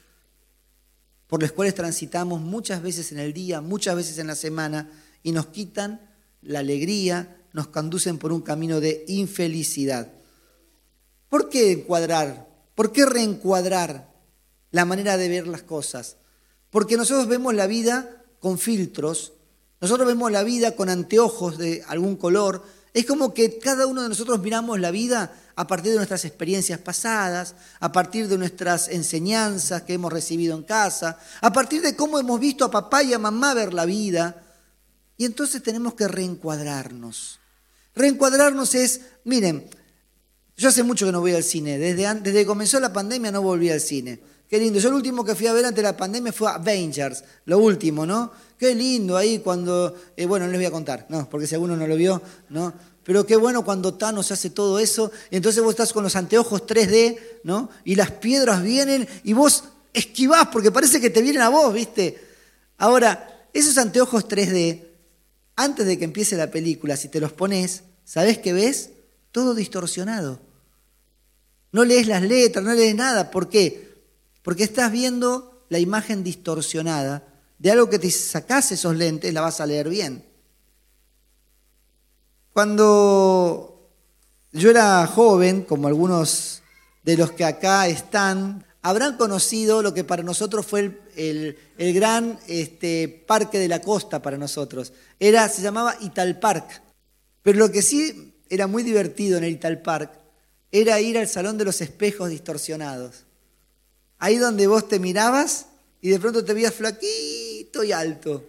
por 1.27 1.41
los 1.41 1.51
cuales 1.51 1.73
transitamos 1.73 2.41
muchas 2.41 2.83
veces 2.83 3.11
en 3.11 3.17
el 3.17 3.33
día, 3.33 3.59
muchas 3.61 3.95
veces 3.95 4.19
en 4.19 4.27
la 4.27 4.35
semana, 4.35 4.91
y 5.23 5.31
nos 5.31 5.47
quitan 5.47 5.99
la 6.43 6.59
alegría, 6.59 7.42
nos 7.53 7.67
conducen 7.67 8.17
por 8.17 8.33
un 8.33 8.41
camino 8.41 8.79
de 8.79 9.05
infelicidad. 9.07 10.11
¿Por 11.29 11.49
qué 11.49 11.71
encuadrar? 11.71 12.47
¿Por 12.75 12.91
qué 12.91 13.05
reencuadrar 13.05 14.11
la 14.71 14.85
manera 14.85 15.17
de 15.17 15.29
ver 15.29 15.47
las 15.47 15.63
cosas? 15.63 16.17
Porque 16.69 16.97
nosotros 16.97 17.27
vemos 17.27 17.53
la 17.53 17.67
vida 17.67 18.23
con 18.39 18.57
filtros, 18.57 19.33
nosotros 19.79 20.07
vemos 20.07 20.31
la 20.31 20.43
vida 20.43 20.75
con 20.75 20.89
anteojos 20.89 21.57
de 21.57 21.83
algún 21.87 22.15
color, 22.15 22.63
es 22.93 23.05
como 23.05 23.33
que 23.33 23.57
cada 23.59 23.87
uno 23.87 24.01
de 24.01 24.09
nosotros 24.09 24.39
miramos 24.41 24.79
la 24.79 24.91
vida 24.91 25.33
a 25.55 25.67
partir 25.67 25.91
de 25.91 25.97
nuestras 25.97 26.25
experiencias 26.25 26.79
pasadas, 26.79 27.55
a 27.79 27.91
partir 27.91 28.27
de 28.27 28.37
nuestras 28.37 28.87
enseñanzas 28.87 29.83
que 29.83 29.93
hemos 29.93 30.11
recibido 30.11 30.55
en 30.55 30.63
casa, 30.63 31.19
a 31.41 31.53
partir 31.53 31.81
de 31.81 31.95
cómo 31.95 32.19
hemos 32.19 32.39
visto 32.39 32.65
a 32.65 32.71
papá 32.71 33.03
y 33.03 33.13
a 33.13 33.19
mamá 33.19 33.53
ver 33.53 33.73
la 33.73 33.85
vida. 33.85 34.43
Y 35.17 35.25
entonces 35.25 35.61
tenemos 35.61 35.93
que 35.93 36.07
reencuadrarnos. 36.07 37.39
Reencuadrarnos 37.95 38.75
es, 38.75 39.01
miren, 39.23 39.69
yo 40.57 40.69
hace 40.69 40.83
mucho 40.83 41.05
que 41.05 41.11
no 41.11 41.21
voy 41.21 41.33
al 41.33 41.43
cine, 41.43 41.77
desde, 41.77 42.13
desde 42.21 42.39
que 42.39 42.45
comenzó 42.45 42.79
la 42.79 42.93
pandemia 42.93 43.31
no 43.31 43.41
volví 43.41 43.69
al 43.69 43.81
cine. 43.81 44.19
Qué 44.53 44.59
lindo. 44.59 44.79
Yo 44.79 44.89
el 44.89 44.95
último 44.95 45.25
que 45.25 45.33
fui 45.33 45.47
a 45.47 45.53
ver 45.53 45.65
antes 45.65 45.77
de 45.77 45.81
la 45.81 45.97
pandemia 45.97 46.31
fue 46.31 46.47
Avengers, 46.47 47.23
lo 47.45 47.57
último, 47.57 48.05
¿no? 48.05 48.31
Qué 48.55 48.75
lindo 48.75 49.17
ahí 49.17 49.39
cuando, 49.39 49.95
eh, 50.15 50.27
bueno, 50.27 50.45
no 50.45 50.51
les 50.51 50.59
voy 50.59 50.67
a 50.67 50.71
contar, 50.71 51.07
¿no? 51.09 51.27
Porque 51.27 51.47
si 51.47 51.55
alguno 51.55 51.75
no 51.75 51.87
lo 51.87 51.95
vio, 51.95 52.21
¿no? 52.49 52.71
Pero 53.03 53.25
qué 53.25 53.35
bueno 53.35 53.65
cuando 53.65 53.95
Thanos 53.95 54.31
hace 54.31 54.51
todo 54.51 54.77
eso, 54.77 55.11
entonces 55.31 55.63
vos 55.63 55.71
estás 55.71 55.91
con 55.91 56.03
los 56.03 56.15
anteojos 56.15 56.67
3D, 56.67 57.17
¿no? 57.43 57.69
Y 57.83 57.95
las 57.95 58.11
piedras 58.11 58.61
vienen 58.61 59.07
y 59.23 59.33
vos 59.33 59.63
esquivás 59.91 60.47
porque 60.49 60.71
parece 60.71 61.01
que 61.01 61.09
te 61.09 61.21
vienen 61.21 61.41
a 61.41 61.49
vos, 61.49 61.73
¿viste? 61.73 62.23
Ahora, 62.77 63.47
esos 63.53 63.77
anteojos 63.77 64.27
3D, 64.27 64.83
antes 65.55 65.85
de 65.85 65.97
que 65.97 66.05
empiece 66.05 66.35
la 66.35 66.51
película, 66.51 66.97
si 66.97 67.09
te 67.09 67.19
los 67.19 67.31
pones, 67.31 67.83
¿sabés 68.03 68.39
qué 68.39 68.53
ves? 68.53 68.91
Todo 69.31 69.53
distorsionado. 69.55 70.39
No 71.71 71.85
lees 71.85 72.07
las 72.07 72.21
letras, 72.21 72.63
no 72.63 72.73
lees 72.73 72.95
nada. 72.95 73.31
¿Por 73.31 73.49
qué? 73.49 73.93
Porque 74.43 74.63
estás 74.63 74.91
viendo 74.91 75.65
la 75.69 75.79
imagen 75.79 76.23
distorsionada 76.23 77.27
de 77.57 77.71
algo 77.71 77.89
que 77.89 77.99
te 77.99 78.11
sacás 78.11 78.71
esos 78.71 78.95
lentes, 78.95 79.33
la 79.33 79.41
vas 79.41 79.61
a 79.61 79.65
leer 79.65 79.89
bien. 79.89 80.25
Cuando 82.51 83.89
yo 84.51 84.69
era 84.69 85.05
joven, 85.07 85.63
como 85.63 85.87
algunos 85.87 86.61
de 87.03 87.17
los 87.17 87.31
que 87.31 87.45
acá 87.45 87.87
están 87.87 88.65
habrán 88.83 89.17
conocido 89.17 89.81
lo 89.81 89.93
que 89.93 90.03
para 90.03 90.23
nosotros 90.23 90.65
fue 90.65 90.79
el, 90.81 91.01
gran 91.77 92.39
este, 92.47 93.23
parque 93.27 93.59
de 93.59 93.67
la 93.67 93.81
costa 93.81 94.21
para 94.21 94.37
nosotros. 94.37 94.93
Era, 95.19 95.47
se 95.49 95.61
llamaba 95.61 95.97
Ital 96.01 96.39
Park. 96.39 96.81
Pero 97.41 97.59
lo 97.59 97.71
que 97.71 97.81
sí 97.81 98.33
era 98.49 98.67
muy 98.67 98.83
divertido 98.83 99.37
en 99.37 99.43
el 99.43 99.53
Ital 99.53 99.81
Park 99.81 100.11
era 100.71 100.99
ir 100.99 101.17
al 101.17 101.27
salón 101.27 101.57
de 101.57 101.65
los 101.65 101.81
espejos 101.81 102.29
distorsionados. 102.29 103.25
Ahí 104.17 104.37
donde 104.37 104.67
vos 104.67 104.87
te 104.87 104.99
mirabas 104.99 105.67
y 106.01 106.09
de 106.09 106.19
pronto 106.19 106.43
te 106.43 106.53
veías 106.53 106.73
flaquito 106.73 107.83
y 107.83 107.91
alto, 107.91 108.43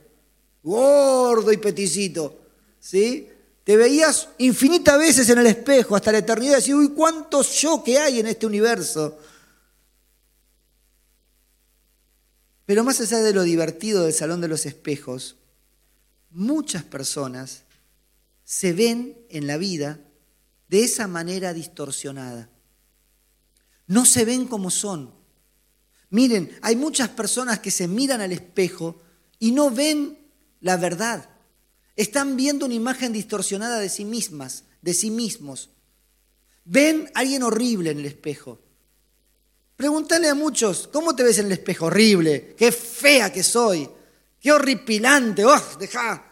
gordo 0.62 1.52
y 1.52 1.56
peticito, 1.56 2.38
¿sí? 2.80 3.28
Te 3.62 3.76
veías 3.76 4.28
infinitas 4.38 4.98
veces 4.98 5.28
en 5.30 5.38
el 5.38 5.46
espejo 5.46 5.96
hasta 5.96 6.12
la 6.12 6.18
eternidad 6.18 6.52
y 6.52 6.56
decías, 6.56 6.78
uy, 6.78 6.90
cuántos 6.90 7.52
yo 7.60 7.82
que 7.82 7.98
hay 7.98 8.20
en 8.20 8.26
este 8.26 8.46
universo. 8.46 9.18
Pero 12.66 12.84
más 12.84 13.00
allá 13.00 13.20
de 13.20 13.32
lo 13.34 13.42
divertido 13.42 14.04
del 14.04 14.12
Salón 14.12 14.40
de 14.40 14.48
los 14.48 14.66
Espejos, 14.66 15.36
muchas 16.30 16.82
personas 16.82 17.64
se 18.44 18.72
ven 18.72 19.18
en 19.30 19.46
la 19.46 19.56
vida 19.56 20.00
de 20.68 20.84
esa 20.84 21.06
manera 21.06 21.52
distorsionada. 21.52 22.50
No 23.86 24.06
se 24.06 24.24
ven 24.24 24.46
como 24.46 24.70
son. 24.70 25.12
Miren, 26.10 26.56
hay 26.62 26.76
muchas 26.76 27.10
personas 27.10 27.58
que 27.58 27.70
se 27.70 27.88
miran 27.88 28.20
al 28.20 28.32
espejo 28.32 29.02
y 29.38 29.52
no 29.52 29.70
ven 29.70 30.18
la 30.60 30.76
verdad. 30.76 31.28
Están 31.96 32.36
viendo 32.36 32.66
una 32.66 32.74
imagen 32.74 33.12
distorsionada 33.12 33.78
de 33.78 33.88
sí 33.88 34.04
mismas, 34.04 34.64
de 34.80 34.94
sí 34.94 35.10
mismos. 35.10 35.70
Ven 36.64 37.10
a 37.14 37.20
alguien 37.20 37.42
horrible 37.42 37.90
en 37.90 37.98
el 37.98 38.06
espejo. 38.06 38.63
Pregúntale 39.76 40.28
a 40.28 40.34
muchos, 40.34 40.88
¿cómo 40.92 41.16
te 41.16 41.24
ves 41.24 41.38
en 41.38 41.46
el 41.46 41.52
espejo? 41.52 41.86
Horrible, 41.86 42.54
qué 42.56 42.70
fea 42.70 43.32
que 43.32 43.42
soy, 43.42 43.88
qué 44.40 44.52
horripilante, 44.52 45.44
¡oh, 45.44 45.62
deja! 45.78 46.30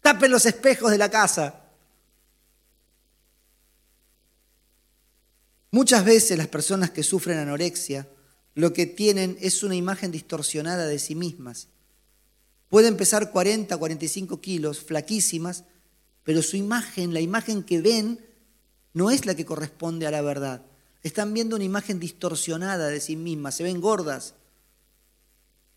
Tapen 0.00 0.30
los 0.30 0.46
espejos 0.46 0.90
de 0.92 0.98
la 0.98 1.10
casa. 1.10 1.62
Muchas 5.72 6.04
veces 6.04 6.38
las 6.38 6.46
personas 6.46 6.90
que 6.90 7.02
sufren 7.02 7.38
anorexia 7.38 8.08
lo 8.54 8.72
que 8.72 8.86
tienen 8.86 9.36
es 9.40 9.62
una 9.62 9.74
imagen 9.74 10.10
distorsionada 10.10 10.86
de 10.86 10.98
sí 10.98 11.14
mismas. 11.14 11.68
Pueden 12.68 12.96
pesar 12.96 13.30
40, 13.30 13.76
45 13.76 14.40
kilos, 14.40 14.80
flaquísimas, 14.80 15.64
pero 16.22 16.40
su 16.40 16.56
imagen, 16.56 17.12
la 17.12 17.20
imagen 17.20 17.62
que 17.62 17.80
ven, 17.82 18.24
no 18.94 19.10
es 19.10 19.26
la 19.26 19.34
que 19.34 19.44
corresponde 19.44 20.06
a 20.06 20.10
la 20.10 20.22
verdad. 20.22 20.64
Están 21.06 21.32
viendo 21.32 21.54
una 21.54 21.64
imagen 21.64 22.00
distorsionada 22.00 22.88
de 22.88 23.00
sí 23.00 23.14
mismas, 23.14 23.54
se 23.54 23.62
ven 23.62 23.80
gordas. 23.80 24.34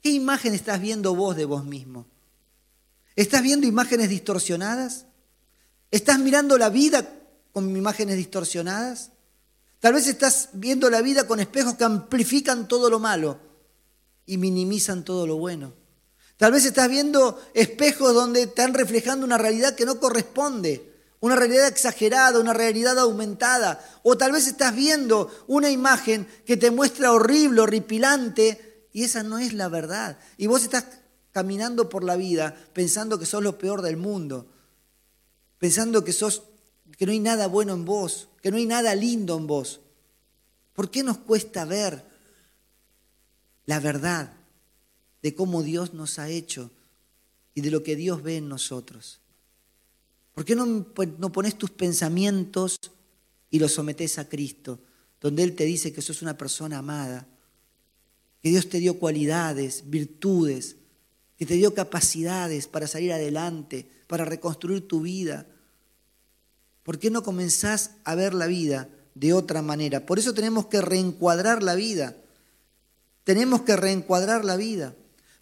¿Qué 0.02 0.10
imagen 0.10 0.56
estás 0.56 0.82
viendo 0.82 1.14
vos 1.14 1.36
de 1.36 1.46
vos 1.46 1.64
mismo? 1.64 2.08
¿Estás 3.16 3.44
viendo 3.44 3.68
imágenes 3.68 4.10
distorsionadas? 4.10 5.06
¿Estás 5.92 6.18
mirando 6.18 6.58
la 6.58 6.70
vida 6.70 7.08
con 7.52 7.78
imágenes 7.78 8.18
distorsionadas? 8.18 9.12
Tal 9.80 9.94
vez 9.94 10.08
estás 10.08 10.50
viendo 10.54 10.90
la 10.90 11.04
vida 11.04 11.28
con 11.28 11.40
espejos 11.40 11.76
que 11.76 11.84
amplifican 11.84 12.68
todo 12.68 12.90
lo 12.90 12.98
malo 12.98 13.40
y 14.26 14.38
minimizan 14.38 15.06
todo 15.06 15.28
lo 15.28 15.38
bueno. 15.38 15.74
Tal 16.38 16.54
vez 16.54 16.66
estás 16.66 16.90
viendo 16.90 17.40
espejos 17.54 18.16
donde 18.16 18.42
están 18.42 18.74
reflejando 18.74 19.28
una 19.28 19.38
realidad 19.38 19.76
que 19.76 19.86
no 19.86 20.00
corresponde, 20.00 20.89
una 21.20 21.36
realidad 21.36 21.68
exagerada, 21.68 22.40
una 22.40 22.54
realidad 22.54 22.98
aumentada. 23.00 23.84
O 24.04 24.18
tal 24.18 24.32
vez 24.32 24.48
estás 24.48 24.76
viendo 24.76 25.30
una 25.48 25.70
imagen 25.70 26.28
que 26.46 26.58
te 26.58 26.72
muestra 26.72 27.12
horrible, 27.12 27.62
horripilante, 27.62 28.88
y 28.92 29.04
esa 29.04 29.24
no 29.24 29.38
es 29.38 29.54
la 29.54 29.68
verdad. 29.68 30.18
Y 30.38 30.48
vos 30.48 30.64
estás 30.64 30.86
caminando 31.32 31.90
por 31.90 32.04
la 32.04 32.16
vida 32.16 32.56
pensando 32.74 33.20
que 33.20 33.26
sos 33.26 33.44
lo 33.44 33.58
peor 33.58 33.82
del 33.82 33.98
mundo, 33.98 34.48
pensando 35.58 36.04
que 36.04 36.14
sos 36.14 36.44
que 36.98 37.06
no 37.06 37.12
hay 37.12 37.20
nada 37.20 37.48
bueno 37.48 37.74
en 37.74 37.86
vos, 37.86 38.30
que 38.42 38.52
no 38.52 38.58
hay 38.58 38.66
nada 38.66 38.96
lindo 38.96 39.38
en 39.38 39.48
vos. 39.48 39.82
¿Por 40.74 40.90
qué 40.90 41.04
nos 41.04 41.18
cuesta 41.20 41.66
ver 41.66 42.04
la 43.66 43.80
verdad? 43.80 44.34
de 45.22 45.36
cómo 45.36 45.64
Dios 45.64 45.94
nos 45.94 46.20
ha 46.20 46.30
hecho 46.30 46.72
y 47.54 47.62
de 47.62 47.72
lo 47.72 47.84
que 47.84 47.96
Dios 47.96 48.24
ve 48.24 48.38
en 48.38 48.48
nosotros. 48.48 49.20
¿Por 50.34 50.46
qué 50.46 50.56
no, 50.56 50.86
pues, 50.94 51.10
no 51.18 51.32
pones 51.32 51.58
tus 51.58 51.72
pensamientos 51.72 52.80
y 53.50 53.60
los 53.60 53.74
sometes 53.74 54.20
a 54.20 54.30
Cristo, 54.30 54.80
donde 55.20 55.44
Él 55.44 55.56
te 55.56 55.66
dice 55.66 55.92
que 55.92 56.02
sos 56.02 56.22
una 56.22 56.38
persona 56.38 56.78
amada, 56.78 57.28
que 58.42 58.50
Dios 58.50 58.70
te 58.70 58.80
dio 58.80 59.00
cualidades, 59.00 59.90
virtudes, 59.90 60.78
que 61.38 61.46
te 61.46 61.56
dio 61.56 61.74
capacidades 61.74 62.68
para 62.68 62.88
salir 62.88 63.12
adelante, 63.14 63.90
para 64.08 64.26
reconstruir 64.26 64.88
tu 64.88 65.02
vida? 65.02 65.46
¿Por 66.84 67.00
qué 67.00 67.10
no 67.10 67.24
comenzás 67.24 67.92
a 68.04 68.16
ver 68.16 68.34
la 68.34 68.48
vida 68.48 68.90
de 69.14 69.34
otra 69.34 69.62
manera? 69.62 70.06
Por 70.06 70.20
eso 70.20 70.34
tenemos 70.34 70.66
que 70.68 70.82
reencuadrar 70.82 71.62
la 71.64 71.76
vida. 71.76 72.18
Tenemos 73.24 73.62
que 73.62 73.76
reencuadrar 73.76 74.44
la 74.44 74.56
vida. 74.56 74.96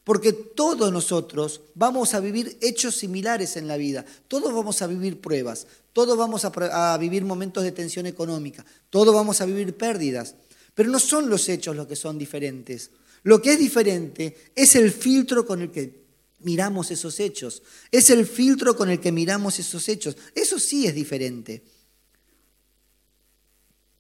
Porque 0.08 0.32
todos 0.32 0.90
nosotros 0.94 1.60
vamos 1.76 2.14
a 2.14 2.22
vivir 2.22 2.58
hechos 2.62 2.96
similares 2.96 3.58
en 3.58 3.68
la 3.68 3.76
vida, 3.76 4.06
todos 4.30 4.54
vamos 4.54 4.82
a 4.82 4.88
vivir 4.88 5.20
pruebas, 5.20 5.68
todos 5.92 6.18
vamos 6.18 6.46
a, 6.46 6.98
vivir 6.98 7.26
momentos 7.26 7.62
de 7.62 7.74
tensión 7.74 8.06
económica, 8.06 8.66
todos 8.90 9.14
vamos 9.14 9.42
a 9.42 9.46
vivir 9.46 9.76
pérdidas, 9.76 10.36
pero 10.74 10.90
no 10.90 10.98
son 10.98 11.30
los 11.30 11.50
hechos 11.50 11.76
los 11.76 11.88
que 11.88 11.98
son 11.98 12.18
diferentes. 12.18 12.90
Lo 13.24 13.42
que 13.42 13.52
es 13.52 13.60
diferente 13.60 14.54
es 14.56 14.78
el 14.78 14.94
filtro 14.94 15.46
con 15.46 15.62
el 15.62 15.72
que 15.72 16.06
miramos 16.40 16.90
esos 16.90 17.20
hechos, 17.20 17.62
es 17.92 18.10
el 18.10 18.26
filtro 18.26 18.78
con 18.78 18.90
el 18.90 19.02
que 19.02 19.12
miramos 19.12 19.60
esos 19.60 19.90
hechos. 19.90 20.16
Eso 20.34 20.58
sí 20.58 20.88
es 20.88 20.96
diferente. 20.96 21.64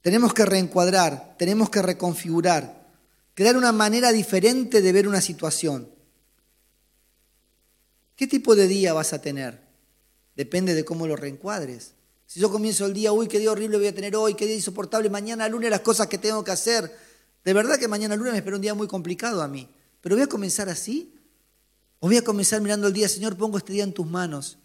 Tenemos 0.02 0.34
que 0.34 0.46
reencuadrar, 0.46 1.36
tenemos 1.38 1.70
que 1.70 1.82
reconfigurar, 1.82 2.88
crear 3.34 3.58
una 3.58 3.74
manera 3.74 4.14
diferente 4.14 4.82
de 4.82 4.94
ver 4.94 5.06
una 5.06 5.20
situación. 5.20 5.97
¿Qué 8.18 8.26
tipo 8.26 8.56
de 8.56 8.68
día 8.68 8.94
vas 8.94 9.14
a 9.14 9.22
tener? 9.22 9.62
Depende 10.36 10.74
de 10.74 10.84
cómo 10.84 11.06
lo 11.06 11.16
reencuadres. 11.16 11.94
Si 12.26 12.40
yo 12.40 12.52
comienzo 12.52 12.88
el 12.88 12.94
día, 12.94 13.14
uy, 13.14 13.28
qué 13.28 13.38
día 13.38 13.52
horrible 13.52 13.78
voy 13.78 13.88
a 13.88 13.94
tener 13.94 14.16
hoy, 14.16 14.34
qué 14.34 14.48
día 14.48 14.56
insoportable, 14.56 15.08
mañana 15.12 15.48
lunes 15.48 15.70
las 15.70 15.82
cosas 15.82 16.08
que 16.08 16.18
tengo 16.18 16.44
que 16.44 16.50
hacer. 16.50 16.92
De 17.46 17.54
verdad 17.54 17.78
que 17.78 17.88
mañana 17.88 18.16
lunes 18.16 18.34
me 18.34 18.40
espera 18.40 18.56
un 18.56 18.62
día 18.64 18.74
muy 18.74 18.88
complicado 18.88 19.44
a 19.44 19.48
mí. 19.48 19.70
Pero 20.02 20.16
voy 20.16 20.24
a 20.24 20.28
comenzar 20.28 20.68
así. 20.68 21.14
O 22.00 22.08
voy 22.08 22.18
a 22.18 22.24
comenzar 22.24 22.60
mirando 22.60 22.88
el 22.88 22.94
día, 22.94 23.08
Señor, 23.08 23.38
pongo 23.38 23.60
este 23.60 23.74
día 23.74 23.84
en 23.84 23.94
tus 23.94 24.08
manos. 24.08 24.58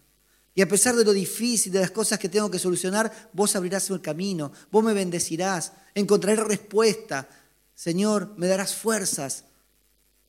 Y 0.55 0.63
a 0.63 0.67
pesar 0.67 0.95
de 0.95 1.05
lo 1.05 1.13
difícil, 1.13 1.71
de 1.71 1.81
las 1.81 1.91
cosas 1.91 2.17
que 2.17 2.29
tengo 2.29 2.49
que 2.49 2.57
solucionar, 2.57 3.29
vos 3.33 3.55
abrirás 3.55 3.87
el 3.91 4.01
camino, 4.01 4.51
vos 4.71 4.83
me 4.83 4.93
bendecirás, 4.93 5.73
encontraré 5.93 6.43
respuesta. 6.43 7.29
Señor, 7.75 8.33
me 8.35 8.47
darás 8.47 8.73
fuerzas. 8.73 9.45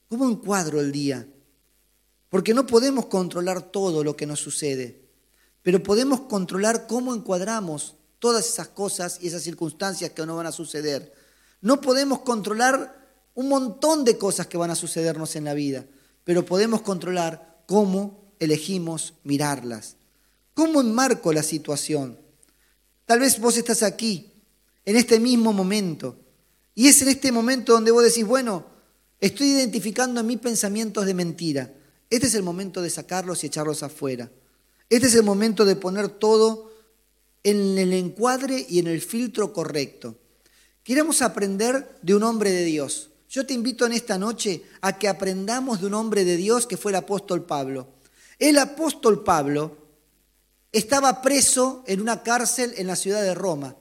¿Cómo 0.09 0.29
encuadro 0.29 0.79
el 0.81 0.93
día? 0.93 1.27
Porque 2.29 2.55
no 2.55 2.67
podemos 2.67 3.07
controlar 3.07 3.71
todo 3.71 4.03
lo 4.03 4.17
que 4.17 4.27
nos 4.27 4.41
sucede, 4.41 5.01
pero 5.63 5.83
podemos 5.83 6.21
controlar 6.23 6.87
cómo 6.87 7.15
encuadramos 7.15 7.97
todas 8.19 8.49
esas 8.49 8.69
cosas 8.69 9.19
y 9.21 9.29
esas 9.29 9.43
circunstancias 9.43 10.11
que 10.11 10.27
nos 10.27 10.37
van 10.37 10.47
a 10.47 10.53
suceder. 10.53 11.13
No 11.61 11.81
podemos 11.81 12.21
controlar 12.21 13.05
un 13.35 13.49
montón 13.49 14.05
de 14.05 14.17
cosas 14.17 14.47
que 14.47 14.57
van 14.57 14.71
a 14.71 14.77
sucedernos 14.77 15.37
en 15.37 15.45
la 15.45 15.55
vida, 15.55 15.85
pero 16.25 16.45
podemos 16.45 16.83
controlar 16.83 17.63
cómo 17.67 18.33
elegimos 18.39 19.15
mirarlas. 19.25 19.97
¿Cómo 20.55 20.81
enmarco 20.81 21.33
la 21.33 21.43
situación? 21.43 22.19
Tal 23.07 23.21
vez 23.21 23.39
vos 23.41 23.57
estás 23.57 23.83
aquí, 23.83 24.33
en 24.85 24.97
este 24.97 25.19
mismo 25.19 25.53
momento, 25.53 26.17
y 26.75 26.89
es 26.89 27.03
en 27.03 27.09
este 27.09 27.33
momento 27.33 27.73
donde 27.73 27.91
vos 27.91 28.05
decís, 28.05 28.25
bueno, 28.25 28.65
estoy 29.21 29.49
identificando 29.49 30.21
en 30.21 30.27
mí 30.27 30.37
pensamientos 30.37 31.07
de 31.07 31.15
mentira. 31.15 31.73
Este 32.11 32.27
es 32.27 32.35
el 32.35 32.43
momento 32.43 32.83
de 32.83 32.91
sacarlos 32.91 33.43
y 33.43 33.49
echarlos 33.49 33.83
afuera. 33.83 34.31
Este 34.89 35.07
es 35.07 35.15
el 35.15 35.23
momento 35.23 35.65
de 35.65 35.77
poner 35.77 36.09
todo 36.09 36.71
en 37.43 37.79
el 37.79 37.93
encuadre 37.93 38.67
y 38.69 38.79
en 38.79 38.87
el 38.87 39.01
filtro 39.01 39.53
correcto. 39.53 40.17
Queremos 40.83 41.23
aprender 41.23 41.99
de 42.03 42.15
un 42.15 42.23
hombre 42.23 42.51
de 42.51 42.65
Dios. 42.65 43.11
Yo 43.29 43.47
te 43.47 43.55
invito 43.55 43.87
en 43.87 43.93
esta 43.93 44.19
noche 44.19 44.63
a 44.81 44.99
que 44.99 45.09
aprendamos 45.09 45.81
de 45.81 45.87
un 45.87 45.95
hombre 45.95 46.25
de 46.25 46.37
Dios 46.37 46.67
que 46.67 46.77
fue 46.77 46.93
el 46.93 46.97
apóstol 46.97 47.45
Pablo. 47.45 47.89
El 48.39 48.59
apóstol 48.59 49.25
Pablo 49.25 49.77
estaba 50.73 51.23
preso 51.23 51.83
en 51.87 52.01
una 52.01 52.23
cárcel 52.23 52.75
en 52.77 52.87
la 52.87 52.97
ciudad 52.97 53.23
de 53.23 53.35
Roma. 53.35 53.77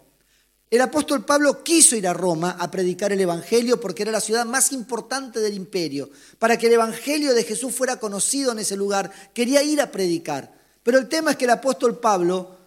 El 0.73 0.81
apóstol 0.81 1.23
Pablo 1.23 1.63
quiso 1.63 1.95
ir 1.95 2.07
a 2.07 2.13
Roma 2.13 2.57
a 2.59 2.71
predicar 2.71 3.11
el 3.11 3.21
Evangelio 3.21 3.79
porque 3.79 4.01
era 4.01 4.11
la 4.11 4.19
ciudad 4.19 4.43
más 4.43 4.71
importante 4.71 5.39
del 5.39 5.53
imperio. 5.53 6.09
Para 6.39 6.57
que 6.57 6.65
el 6.65 6.73
Evangelio 6.73 7.35
de 7.35 7.43
Jesús 7.43 7.75
fuera 7.75 7.99
conocido 7.99 8.51
en 8.51 8.57
ese 8.57 8.75
lugar, 8.75 9.11
quería 9.35 9.61
ir 9.61 9.79
a 9.79 9.91
predicar. 9.91 10.51
Pero 10.81 10.97
el 10.97 11.07
tema 11.07 11.29
es 11.29 11.37
que 11.37 11.45
el 11.45 11.51
apóstol 11.51 11.99
Pablo 11.99 12.57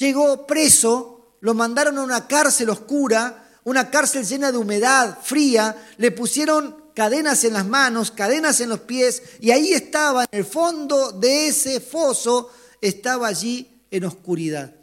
llegó 0.00 0.48
preso, 0.48 1.36
lo 1.42 1.54
mandaron 1.54 1.96
a 1.98 2.02
una 2.02 2.26
cárcel 2.26 2.70
oscura, 2.70 3.48
una 3.62 3.88
cárcel 3.88 4.26
llena 4.26 4.50
de 4.50 4.58
humedad, 4.58 5.16
fría, 5.22 5.76
le 5.98 6.10
pusieron 6.10 6.74
cadenas 6.92 7.44
en 7.44 7.52
las 7.52 7.66
manos, 7.66 8.10
cadenas 8.10 8.60
en 8.62 8.70
los 8.70 8.80
pies, 8.80 9.22
y 9.38 9.52
ahí 9.52 9.72
estaba, 9.74 10.24
en 10.24 10.40
el 10.40 10.44
fondo 10.44 11.12
de 11.12 11.46
ese 11.46 11.78
foso, 11.78 12.50
estaba 12.80 13.28
allí 13.28 13.80
en 13.92 14.06
oscuridad. 14.06 14.74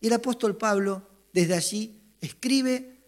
Y 0.00 0.06
el 0.06 0.14
apóstol 0.14 0.56
Pablo, 0.56 1.09
desde 1.32 1.54
allí, 1.54 2.00
escribe, 2.20 3.00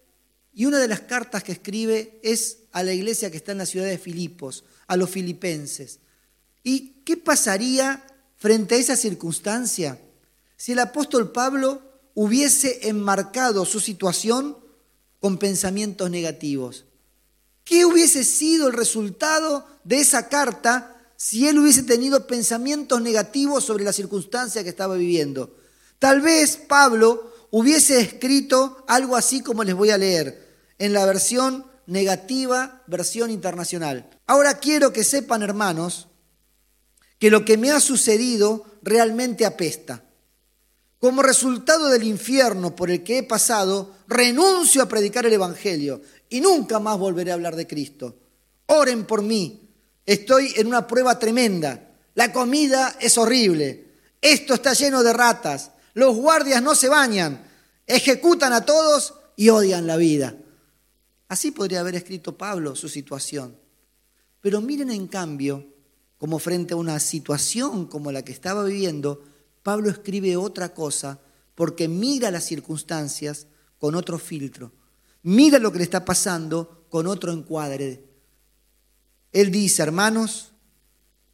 y 0.55 0.67
una 0.67 0.79
de 0.79 0.89
las 0.89 1.01
cartas 1.01 1.43
que 1.43 1.53
escribe 1.53 2.21
es 2.23 2.59
a 2.73 2.83
la 2.83 2.93
iglesia 2.93 3.31
que 3.31 3.37
está 3.37 3.53
en 3.53 3.59
la 3.59 3.67
ciudad 3.67 3.87
de 3.87 3.99
Filipos, 3.99 4.65
a 4.87 4.97
los 4.97 5.11
filipenses. 5.11 6.01
¿Y 6.63 7.03
qué 7.05 7.17
pasaría 7.17 8.05
frente 8.37 8.75
a 8.75 8.79
esa 8.79 8.97
circunstancia 8.97 9.99
si 10.57 10.73
el 10.73 10.79
apóstol 10.79 11.33
Pablo 11.33 11.83
hubiese 12.15 12.89
enmarcado 12.89 13.65
su 13.65 13.81
situación 13.81 14.59
con 15.21 15.39
pensamientos 15.39 16.11
negativos? 16.11 16.85
¿Qué 17.65 17.85
hubiese 17.85 18.25
sido 18.25 18.69
el 18.69 18.75
resultado 18.75 19.67
de 19.85 20.01
esa 20.01 20.29
carta 20.29 20.97
si 21.17 21.47
él 21.47 21.59
hubiese 21.59 21.85
tenido 21.85 22.27
pensamientos 22.27 23.01
negativos 23.01 23.65
sobre 23.65 23.85
la 23.85 23.93
circunstancia 23.93 24.63
que 24.63 24.71
estaba 24.71 24.97
viviendo? 24.97 25.57
Tal 25.99 26.21
vez 26.21 26.57
Pablo 26.57 27.32
hubiese 27.53 28.01
escrito 28.01 28.83
algo 28.89 29.15
así 29.15 29.43
como 29.43 29.63
les 29.63 29.75
voy 29.75 29.91
a 29.91 29.99
leer 29.99 30.49
en 30.79 30.93
la 30.93 31.05
versión 31.05 31.67
negativa, 31.87 32.83
versión 32.87 33.31
internacional. 33.31 34.09
Ahora 34.27 34.59
quiero 34.59 34.93
que 34.93 35.05
sepan, 35.05 35.43
hermanos, 35.43 36.09
que 37.19 37.31
lo 37.31 37.45
que 37.45 37.59
me 37.59 37.71
ha 37.71 37.79
sucedido 37.79 38.65
realmente 38.83 39.45
apesta. 39.45 40.03
Como 40.99 41.23
resultado 41.23 41.89
del 41.89 42.05
infierno 42.05 42.75
por 42.75 42.91
el 42.91 43.05
que 43.05 43.19
he 43.19 43.23
pasado, 43.23 43.97
renuncio 44.09 44.83
a 44.83 44.89
predicar 44.89 45.27
el 45.27 45.35
Evangelio 45.35 46.01
y 46.31 46.41
nunca 46.41 46.79
más 46.79 46.99
volveré 46.99 47.33
a 47.33 47.35
hablar 47.35 47.55
de 47.55 47.67
Cristo. 47.67 48.17
Oren 48.67 49.05
por 49.05 49.21
mí. 49.21 49.69
Estoy 50.07 50.55
en 50.57 50.69
una 50.69 50.87
prueba 50.87 51.19
tremenda. 51.19 51.91
La 52.15 52.33
comida 52.33 52.97
es 52.99 53.19
horrible. 53.19 53.93
Esto 54.21 54.55
está 54.55 54.73
lleno 54.73 55.03
de 55.03 55.13
ratas. 55.13 55.73
Los 55.95 56.17
guardias 56.17 56.63
no 56.63 56.75
se 56.75 56.89
bañan. 56.89 57.45
Ejecutan 57.87 58.53
a 58.53 58.65
todos 58.65 59.15
y 59.37 59.49
odian 59.49 59.87
la 59.87 59.97
vida. 59.97 60.37
Así 61.29 61.51
podría 61.51 61.81
haber 61.81 61.95
escrito 61.95 62.37
Pablo 62.37 62.77
su 62.77 62.89
situación. 62.89 63.57
Pero 64.41 64.61
miren 64.61 64.91
en 64.91 65.07
cambio, 65.07 65.67
como 66.19 66.39
frente 66.39 66.75
a 66.75 66.77
una 66.77 66.99
situación 67.01 67.87
como 67.87 68.13
la 68.13 68.25
que 68.25 68.33
estaba 68.33 68.65
viviendo, 68.65 69.25
Pablo 69.63 69.91
escribe 69.91 70.37
otra 70.37 70.75
cosa 70.75 71.21
porque 71.55 71.89
mira 71.89 72.31
las 72.31 72.45
circunstancias 72.45 73.47
con 73.79 73.95
otro 73.95 74.19
filtro 74.19 74.73
mira 75.23 75.59
lo 75.59 75.73
que 75.73 75.79
le 75.79 75.85
está 75.85 76.05
pasando 76.05 76.87
con 76.89 77.07
otro 77.07 77.33
encuadre. 77.33 78.05
Él 79.33 79.51
dice, 79.51 79.83
hermanos, 79.83 80.53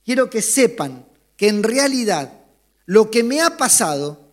quiero 0.04 0.30
que 0.30 0.42
sepan 0.42 1.06
que 1.36 1.48
en 1.48 1.62
realidad 1.62 2.44
lo 2.86 3.10
que 3.10 3.24
me 3.24 3.40
ha 3.40 3.56
pasado 3.56 4.27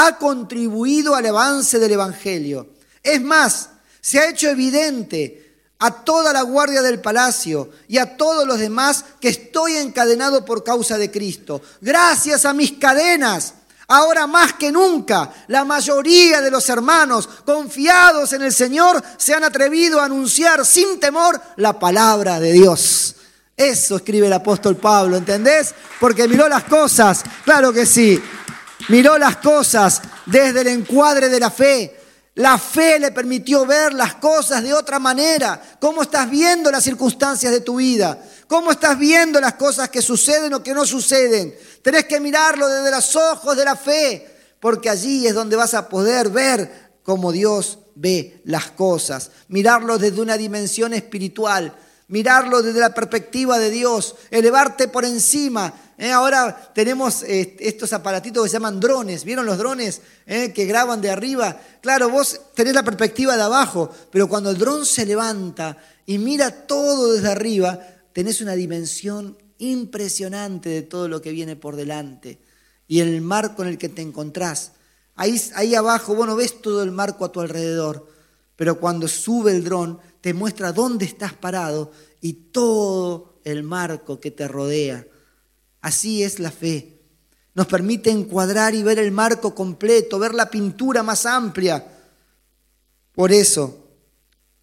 ha 0.00 0.16
contribuido 0.16 1.16
al 1.16 1.26
avance 1.26 1.78
del 1.78 1.92
Evangelio. 1.92 2.68
Es 3.02 3.20
más, 3.20 3.70
se 4.00 4.20
ha 4.20 4.28
hecho 4.28 4.48
evidente 4.48 5.56
a 5.80 5.90
toda 5.90 6.32
la 6.32 6.42
guardia 6.42 6.82
del 6.82 7.00
palacio 7.00 7.70
y 7.88 7.98
a 7.98 8.16
todos 8.16 8.46
los 8.46 8.58
demás 8.58 9.04
que 9.20 9.28
estoy 9.28 9.76
encadenado 9.76 10.44
por 10.44 10.62
causa 10.62 10.98
de 10.98 11.10
Cristo. 11.10 11.60
Gracias 11.80 12.44
a 12.44 12.52
mis 12.54 12.72
cadenas 12.72 13.54
Ahora 13.90 14.26
más 14.26 14.52
que 14.52 14.70
nunca, 14.70 15.32
la 15.46 15.64
mayoría 15.64 16.42
de 16.42 16.50
los 16.50 16.68
hermanos 16.68 17.26
confiados 17.46 18.34
en 18.34 18.42
el 18.42 18.52
Señor 18.52 19.02
se 19.16 19.32
han 19.32 19.44
atrevido 19.44 19.98
a 19.98 20.04
anunciar 20.04 20.66
sin 20.66 21.00
temor 21.00 21.40
la 21.56 21.78
palabra 21.78 22.38
de 22.38 22.52
Dios. 22.52 23.14
Eso 23.56 23.96
escribe 23.96 24.26
el 24.26 24.32
apóstol 24.34 24.76
Pablo, 24.76 25.16
¿entendés? 25.16 25.74
Porque 25.98 26.28
miró 26.28 26.50
las 26.50 26.64
cosas, 26.64 27.24
claro 27.46 27.72
que 27.72 27.86
sí, 27.86 28.22
miró 28.88 29.18
las 29.18 29.36
cosas 29.36 30.02
desde 30.26 30.60
el 30.62 30.68
encuadre 30.68 31.28
de 31.28 31.40
la 31.40 31.50
fe. 31.50 31.94
La 32.34 32.56
fe 32.56 33.00
le 33.00 33.10
permitió 33.10 33.66
ver 33.66 33.92
las 33.92 34.14
cosas 34.14 34.62
de 34.62 34.72
otra 34.72 35.00
manera. 35.00 35.60
¿Cómo 35.80 36.02
estás 36.02 36.30
viendo 36.30 36.70
las 36.70 36.84
circunstancias 36.84 37.50
de 37.50 37.62
tu 37.62 37.76
vida? 37.76 38.16
¿Cómo 38.46 38.70
estás 38.70 38.96
viendo 38.96 39.40
las 39.40 39.54
cosas 39.54 39.88
que 39.88 40.00
suceden 40.00 40.54
o 40.54 40.62
que 40.62 40.72
no 40.72 40.86
suceden? 40.86 41.52
Tenés 41.82 42.04
que 42.04 42.20
mirarlo 42.20 42.68
desde 42.68 42.92
los 42.92 43.16
ojos 43.16 43.56
de 43.56 43.64
la 43.64 43.74
fe, 43.74 44.24
porque 44.60 44.88
allí 44.88 45.26
es 45.26 45.34
donde 45.34 45.56
vas 45.56 45.74
a 45.74 45.88
poder 45.88 46.28
ver 46.30 46.92
cómo 47.02 47.32
Dios 47.32 47.80
ve 47.96 48.40
las 48.44 48.70
cosas. 48.70 49.32
Mirarlo 49.48 49.98
desde 49.98 50.20
una 50.20 50.36
dimensión 50.36 50.94
espiritual, 50.94 51.76
mirarlo 52.06 52.62
desde 52.62 52.78
la 52.78 52.94
perspectiva 52.94 53.58
de 53.58 53.70
Dios, 53.70 54.14
elevarte 54.30 54.86
por 54.86 55.04
encima. 55.04 55.74
¿Eh? 55.98 56.10
ahora 56.10 56.72
tenemos 56.74 57.22
eh, 57.24 57.56
estos 57.60 57.92
aparatitos 57.92 58.44
que 58.44 58.48
se 58.48 58.54
llaman 58.54 58.80
drones. 58.80 59.24
¿Vieron 59.24 59.44
los 59.44 59.58
drones 59.58 60.00
eh, 60.26 60.52
que 60.52 60.64
graban 60.64 61.00
de 61.00 61.10
arriba? 61.10 61.60
Claro, 61.82 62.08
vos 62.08 62.40
tenés 62.54 62.74
la 62.74 62.84
perspectiva 62.84 63.36
de 63.36 63.42
abajo, 63.42 63.90
pero 64.10 64.28
cuando 64.28 64.50
el 64.50 64.58
dron 64.58 64.86
se 64.86 65.04
levanta 65.04 65.76
y 66.06 66.18
mira 66.18 66.66
todo 66.66 67.12
desde 67.12 67.30
arriba, 67.30 67.78
tenés 68.12 68.40
una 68.40 68.54
dimensión 68.54 69.36
impresionante 69.58 70.68
de 70.68 70.82
todo 70.82 71.08
lo 71.08 71.20
que 71.20 71.32
viene 71.32 71.56
por 71.56 71.76
delante 71.76 72.40
y 72.86 73.00
el 73.00 73.20
marco 73.20 73.62
en 73.62 73.68
el 73.68 73.78
que 73.78 73.88
te 73.88 74.02
encontrás. 74.02 74.72
Ahí, 75.14 75.40
ahí 75.54 75.74
abajo, 75.74 76.14
bueno, 76.14 76.36
ves 76.36 76.62
todo 76.62 76.82
el 76.82 76.92
marco 76.92 77.24
a 77.24 77.32
tu 77.32 77.40
alrededor, 77.40 78.08
pero 78.56 78.78
cuando 78.78 79.08
sube 79.08 79.50
el 79.50 79.64
dron 79.64 79.98
te 80.20 80.32
muestra 80.32 80.72
dónde 80.72 81.04
estás 81.04 81.32
parado 81.32 81.90
y 82.20 82.32
todo 82.32 83.40
el 83.44 83.62
marco 83.62 84.20
que 84.20 84.30
te 84.30 84.48
rodea. 84.48 85.06
Así 85.80 86.22
es 86.22 86.38
la 86.38 86.50
fe. 86.50 87.00
Nos 87.54 87.66
permite 87.66 88.10
encuadrar 88.10 88.74
y 88.74 88.82
ver 88.82 88.98
el 88.98 89.10
marco 89.10 89.54
completo, 89.54 90.18
ver 90.18 90.34
la 90.34 90.50
pintura 90.50 91.02
más 91.02 91.26
amplia. 91.26 91.86
Por 93.12 93.32
eso, 93.32 93.88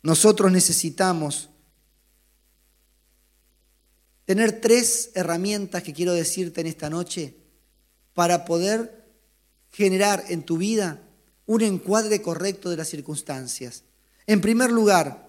nosotros 0.01 0.51
necesitamos 0.51 1.49
tener 4.25 4.61
tres 4.61 5.11
herramientas 5.13 5.83
que 5.83 5.93
quiero 5.93 6.13
decirte 6.13 6.61
en 6.61 6.67
esta 6.67 6.89
noche 6.89 7.35
para 8.13 8.45
poder 8.45 9.03
generar 9.71 10.23
en 10.29 10.43
tu 10.43 10.57
vida 10.57 11.01
un 11.45 11.61
encuadre 11.61 12.21
correcto 12.21 12.69
de 12.69 12.77
las 12.77 12.87
circunstancias. 12.87 13.83
En 14.25 14.41
primer 14.41 14.71
lugar, 14.71 15.27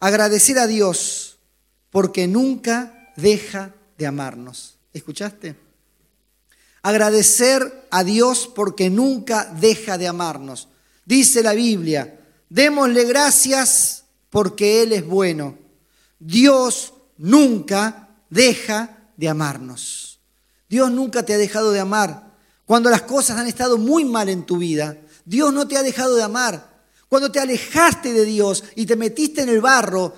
agradecer 0.00 0.58
a 0.58 0.66
Dios 0.66 1.38
porque 1.90 2.26
nunca 2.26 3.12
deja 3.16 3.74
de 3.96 4.06
amarnos. 4.06 4.77
¿Escuchaste? 4.92 5.56
Agradecer 6.82 7.86
a 7.90 8.04
Dios 8.04 8.50
porque 8.54 8.90
nunca 8.90 9.52
deja 9.60 9.98
de 9.98 10.08
amarnos. 10.08 10.68
Dice 11.04 11.42
la 11.42 11.52
Biblia, 11.52 12.20
démosle 12.48 13.04
gracias 13.04 14.04
porque 14.30 14.82
Él 14.82 14.92
es 14.92 15.06
bueno. 15.06 15.58
Dios 16.18 16.94
nunca 17.16 18.08
deja 18.30 19.10
de 19.16 19.28
amarnos. 19.28 20.20
Dios 20.68 20.90
nunca 20.90 21.24
te 21.24 21.34
ha 21.34 21.38
dejado 21.38 21.72
de 21.72 21.80
amar. 21.80 22.36
Cuando 22.64 22.90
las 22.90 23.02
cosas 23.02 23.38
han 23.38 23.46
estado 23.46 23.78
muy 23.78 24.04
mal 24.04 24.28
en 24.28 24.44
tu 24.44 24.58
vida, 24.58 24.98
Dios 25.24 25.52
no 25.52 25.66
te 25.66 25.76
ha 25.76 25.82
dejado 25.82 26.16
de 26.16 26.22
amar. 26.22 26.78
Cuando 27.08 27.32
te 27.32 27.40
alejaste 27.40 28.12
de 28.12 28.24
Dios 28.24 28.64
y 28.76 28.84
te 28.84 28.96
metiste 28.96 29.42
en 29.42 29.48
el 29.48 29.60
barro 29.60 30.14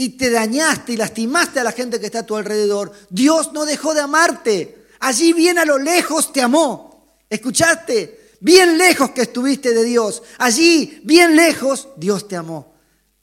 y 0.00 0.10
te 0.10 0.30
dañaste 0.30 0.92
y 0.92 0.96
lastimaste 0.96 1.58
a 1.58 1.64
la 1.64 1.72
gente 1.72 1.98
que 1.98 2.06
está 2.06 2.20
a 2.20 2.26
tu 2.26 2.36
alrededor, 2.36 2.92
Dios 3.10 3.52
no 3.52 3.66
dejó 3.66 3.94
de 3.94 4.00
amarte. 4.00 4.86
Allí 5.00 5.32
bien 5.32 5.58
a 5.58 5.64
lo 5.64 5.76
lejos 5.76 6.32
te 6.32 6.40
amó. 6.40 7.18
¿Escuchaste? 7.28 8.36
Bien 8.38 8.78
lejos 8.78 9.10
que 9.10 9.22
estuviste 9.22 9.74
de 9.74 9.82
Dios. 9.82 10.22
Allí, 10.38 11.00
bien 11.02 11.34
lejos, 11.34 11.88
Dios 11.96 12.28
te 12.28 12.36
amó. 12.36 12.76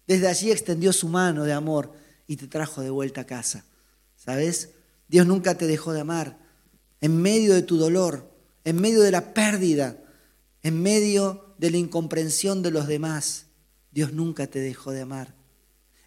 Desde 0.06 0.28
allí 0.28 0.52
extendió 0.52 0.92
su 0.92 1.08
mano 1.08 1.46
de 1.46 1.54
amor 1.54 1.94
y 2.28 2.36
te 2.36 2.48
trajo 2.48 2.82
de 2.82 2.90
vuelta 2.90 3.22
a 3.22 3.26
casa. 3.26 3.64
¿Sabes? 4.18 4.72
Dios 5.08 5.26
nunca 5.26 5.56
te 5.56 5.68
dejó 5.68 5.94
de 5.94 6.02
amar. 6.02 6.38
En 7.00 7.22
medio 7.22 7.54
de 7.54 7.62
tu 7.62 7.78
dolor, 7.78 8.30
en 8.66 8.82
medio 8.82 9.00
de 9.00 9.12
la 9.12 9.34
pérdida, 9.34 9.96
en 10.62 10.84
medio 10.84 11.56
de 11.58 11.72
la 11.72 11.78
incomprensión 11.78 12.62
de 12.62 12.72
los 12.72 12.86
demás, 12.86 13.46
Dios 13.92 14.12
nunca 14.12 14.48
te 14.48 14.60
dejó 14.60 14.92
de 14.92 15.00
amar. 15.00 15.45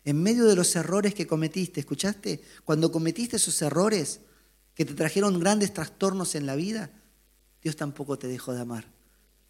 En 0.09 0.23
medio 0.23 0.47
de 0.47 0.57
los 0.57 0.75
errores 0.75 1.13
que 1.13 1.27
cometiste, 1.27 1.81
¿escuchaste? 1.81 2.41
Cuando 2.65 2.91
cometiste 2.91 3.37
esos 3.37 3.61
errores 3.61 4.21
que 4.75 4.87
te 4.87 4.95
trajeron 4.95 5.39
grandes 5.39 5.75
trastornos 5.75 6.35
en 6.35 6.47
la 6.47 6.57
vida, 6.57 6.91
Dios 7.63 7.77
tampoco 7.77 8.19
te 8.19 8.27
dejó 8.27 8.55
de 8.55 8.63
amar. 8.63 8.91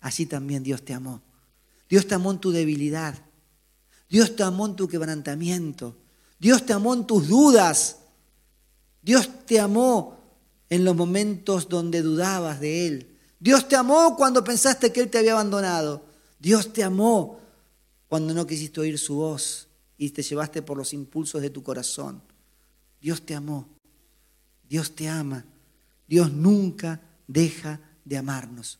Así 0.01 0.27
también 0.27 0.65
Dios 0.65 0.85
te 0.85 0.95
amó. 0.95 1.23
Dios 1.89 2.09
te 2.09 2.17
amó 2.17 2.33
en 2.33 2.41
tu 2.41 2.51
debilidad. 2.51 3.15
Dios 4.09 4.35
te 4.35 4.43
amó 4.43 4.67
en 4.67 4.75
tu 4.75 4.89
quebrantamiento. 4.89 5.97
Dios 6.41 6.67
te 6.67 6.73
amó 6.73 6.93
en 6.93 7.07
tus 7.07 7.29
dudas. 7.29 7.99
Dios 9.01 9.31
te 9.47 9.61
amó 9.61 10.19
en 10.71 10.85
los 10.85 10.97
momentos 10.97 11.69
donde 11.69 12.03
dudabas 12.03 12.59
de 12.59 12.89
Él. 12.89 13.17
Dios 13.39 13.69
te 13.69 13.77
amó 13.77 14.17
cuando 14.17 14.43
pensaste 14.43 14.93
que 14.93 15.03
Él 15.03 15.09
te 15.09 15.19
había 15.19 15.35
abandonado. 15.35 16.05
Dios 16.41 16.73
te 16.73 16.83
amó 16.83 17.39
cuando 18.09 18.35
no 18.35 18.45
quisiste 18.45 18.81
oír 18.81 18.99
su 18.99 19.15
voz 19.15 19.68
y 19.99 20.11
te 20.11 20.23
llevaste 20.23 20.63
por 20.63 20.79
los 20.79 20.95
impulsos 20.95 21.43
de 21.43 21.51
tu 21.51 21.63
corazón. 21.63 22.23
Dios 23.01 23.27
te 23.27 23.35
amó, 23.35 23.69
Dios 24.69 24.95
te 24.95 25.09
ama, 25.09 25.45
Dios 26.07 26.33
nunca 26.33 27.01
deja 27.27 27.81
de 28.05 28.17
amarnos. 28.17 28.79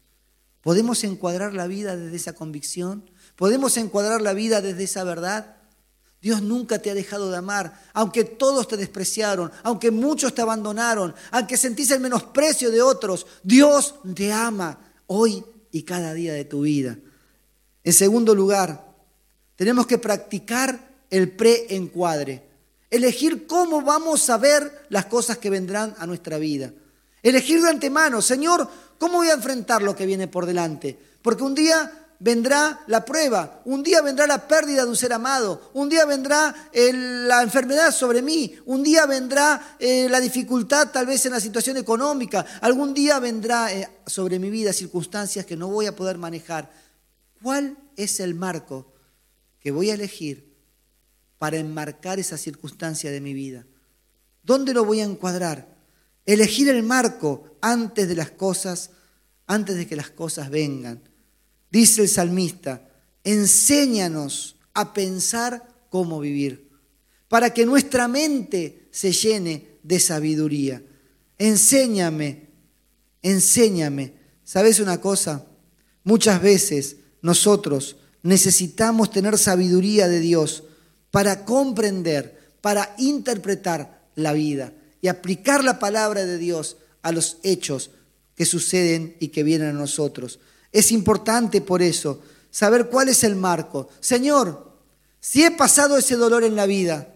¿Podemos 0.63 1.05
encuadrar 1.05 1.55
la 1.55 1.67
vida 1.67 1.97
desde 1.97 2.17
esa 2.17 2.33
convicción? 2.35 3.11
¿Podemos 3.37 3.77
encuadrar 3.77 4.23
la 4.23 4.33
vida 4.33 4.61
desde 4.61 4.85
esa 4.85 5.05
verdad? 5.05 5.57
Dios 6.21 6.43
nunca 6.43 6.81
te 6.81 6.91
ha 6.91 6.95
dejado 6.95 7.31
de 7.31 7.37
amar, 7.37 7.81
aunque 7.93 8.25
todos 8.25 8.67
te 8.67 8.77
despreciaron, 8.77 9.53
aunque 9.63 9.91
muchos 9.91 10.35
te 10.35 10.43
abandonaron, 10.43 11.15
aunque 11.31 11.57
sentís 11.57 11.91
el 11.93 12.01
menosprecio 12.01 12.71
de 12.71 12.83
otros, 12.83 13.27
Dios 13.43 13.95
te 14.15 14.33
ama 14.33 14.81
hoy 15.07 15.45
y 15.71 15.83
cada 15.83 16.15
día 16.15 16.33
de 16.33 16.45
tu 16.45 16.63
vida. 16.63 16.99
En 17.85 17.93
segundo 17.93 18.35
lugar, 18.35 18.95
tenemos 19.55 19.87
que 19.87 19.99
practicar 19.99 20.88
el 21.11 21.33
preencuadre, 21.33 22.43
elegir 22.91 23.47
cómo 23.47 23.83
vamos 23.83 24.29
a 24.31 24.39
ver 24.39 24.87
las 24.89 25.07
cosas 25.07 25.39
que 25.39 25.51
vendrán 25.51 25.95
a 25.99 26.07
nuestra 26.07 26.39
vida. 26.39 26.73
Elegir 27.23 27.63
de 27.63 27.71
antemano, 27.71 28.23
Señor, 28.23 28.69
¿cómo 28.99 29.19
voy 29.19 29.29
a 29.29 29.35
enfrentar 29.35 29.83
lo 29.83 29.95
que 29.97 30.07
viene 30.07 30.29
por 30.29 30.47
delante? 30.47 30.99
Porque 31.23 31.43
un 31.43 31.55
día 31.55 32.09
vendrá 32.21 32.81
la 32.87 33.05
prueba, 33.05 33.61
un 33.65 33.83
día 33.83 34.03
vendrá 34.03 34.27
la 34.27 34.49
pérdida 34.49 34.85
de 34.85 34.91
un 34.91 34.97
ser 34.97 35.13
amado, 35.13 35.71
un 35.75 35.89
día 35.89 36.05
vendrá 36.05 36.71
eh, 36.73 36.93
la 36.93 37.43
enfermedad 37.43 37.93
sobre 37.93 38.23
mí, 38.23 38.57
un 38.67 38.83
día 38.83 39.07
vendrá 39.07 39.77
eh, 39.79 40.09
la 40.09 40.21
dificultad 40.21 40.91
tal 40.91 41.07
vez 41.07 41.25
en 41.27 41.33
la 41.33 41.41
situación 41.41 41.77
económica, 41.77 42.45
algún 42.61 42.93
día 42.93 43.19
vendrá 43.21 43.73
eh, 43.73 43.89
sobre 44.07 44.39
mi 44.39 44.51
vida 44.51 44.73
circunstancias 44.73 45.47
que 45.47 45.57
no 45.57 45.69
voy 45.69 45.87
a 45.87 45.95
poder 45.95 46.19
manejar. 46.19 46.71
¿Cuál 47.41 47.77
es 47.97 48.19
el 48.19 48.35
marco 48.35 48.93
que 49.61 49.71
voy 49.71 49.91
a 49.91 49.95
elegir 49.95 50.48
para 51.39 51.57
enmarcar 51.57 52.19
esa 52.19 52.37
circunstancia 52.37 53.11
de 53.11 53.21
mi 53.21 53.33
vida? 53.33 53.67
¿Dónde 54.43 54.75
lo 54.75 54.85
voy 54.85 55.01
a 55.01 55.05
encuadrar? 55.05 55.77
Elegir 56.27 56.69
el 56.69 56.83
marco 56.83 57.57
antes 57.61 58.09
de 58.09 58.17
las 58.17 58.31
cosas, 58.31 58.91
antes 59.47 59.77
de 59.77 59.87
que 59.87 59.97
las 59.97 60.11
cosas 60.11 60.51
vengan. 60.51 61.03
Dice 61.71 62.03
el 62.03 62.09
salmista, 62.09 62.89
enséñanos 63.25 64.57
a 64.75 64.93
pensar 64.93 65.69
cómo 65.91 66.21
vivir, 66.21 66.71
para 67.29 67.53
que 67.53 67.67
nuestra 67.67 68.09
mente 68.09 68.89
se 68.91 69.13
llene 69.13 69.79
de 69.83 70.01
sabiduría. 70.01 70.83
Enséñame, 71.39 72.49
enséñame. 73.23 74.15
¿Sabes 74.45 74.81
una 74.81 75.01
cosa? 75.01 75.47
Muchas 76.05 76.41
veces 76.41 76.97
nosotros 77.21 77.97
necesitamos 78.23 79.11
tener 79.11 79.37
sabiduría 79.37 80.09
de 80.09 80.21
Dios 80.21 80.65
para 81.11 81.45
comprender, 81.45 82.55
para 82.61 82.95
interpretar 82.99 84.03
la 84.15 84.33
vida 84.33 84.73
y 85.01 85.09
aplicar 85.09 85.65
la 85.65 85.79
palabra 85.79 86.27
de 86.27 86.39
Dios 86.39 86.77
a 87.03 87.13
los 87.13 87.39
hechos 87.43 87.91
que 88.35 88.45
suceden 88.45 89.17
y 89.21 89.29
que 89.29 89.43
vienen 89.43 89.71
a 89.71 89.73
nosotros. 89.73 90.39
Es 90.73 90.93
importante 90.93 91.61
por 91.61 91.83
eso 91.83 92.21
saber 92.51 92.89
cuál 92.89 93.09
es 93.09 93.25
el 93.25 93.37
marco. 93.37 93.89
Señor, 94.01 94.77
si 95.21 95.45
he 95.45 95.51
pasado 95.51 95.97
ese 95.97 96.17
dolor 96.17 96.45
en 96.45 96.57
la 96.57 96.67
vida, 96.67 97.15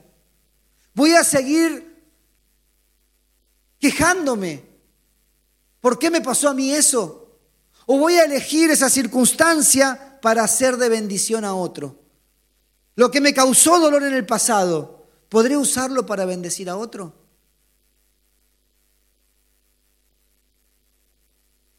voy 0.94 1.12
a 1.12 1.24
seguir 1.24 1.92
quejándome. 3.78 4.64
¿Por 5.80 5.98
qué 5.98 6.10
me 6.10 6.20
pasó 6.20 6.48
a 6.48 6.54
mí 6.54 6.72
eso? 6.72 7.38
¿O 7.86 7.98
voy 7.98 8.14
a 8.14 8.24
elegir 8.24 8.70
esa 8.70 8.88
circunstancia 8.88 10.18
para 10.22 10.44
hacer 10.44 10.76
de 10.76 10.88
bendición 10.88 11.44
a 11.44 11.54
otro? 11.54 12.01
Lo 12.94 13.10
que 13.10 13.20
me 13.20 13.34
causó 13.34 13.80
dolor 13.80 14.02
en 14.02 14.14
el 14.14 14.26
pasado, 14.26 15.06
¿podré 15.28 15.56
usarlo 15.56 16.06
para 16.06 16.24
bendecir 16.24 16.68
a 16.68 16.76
otro? 16.76 17.14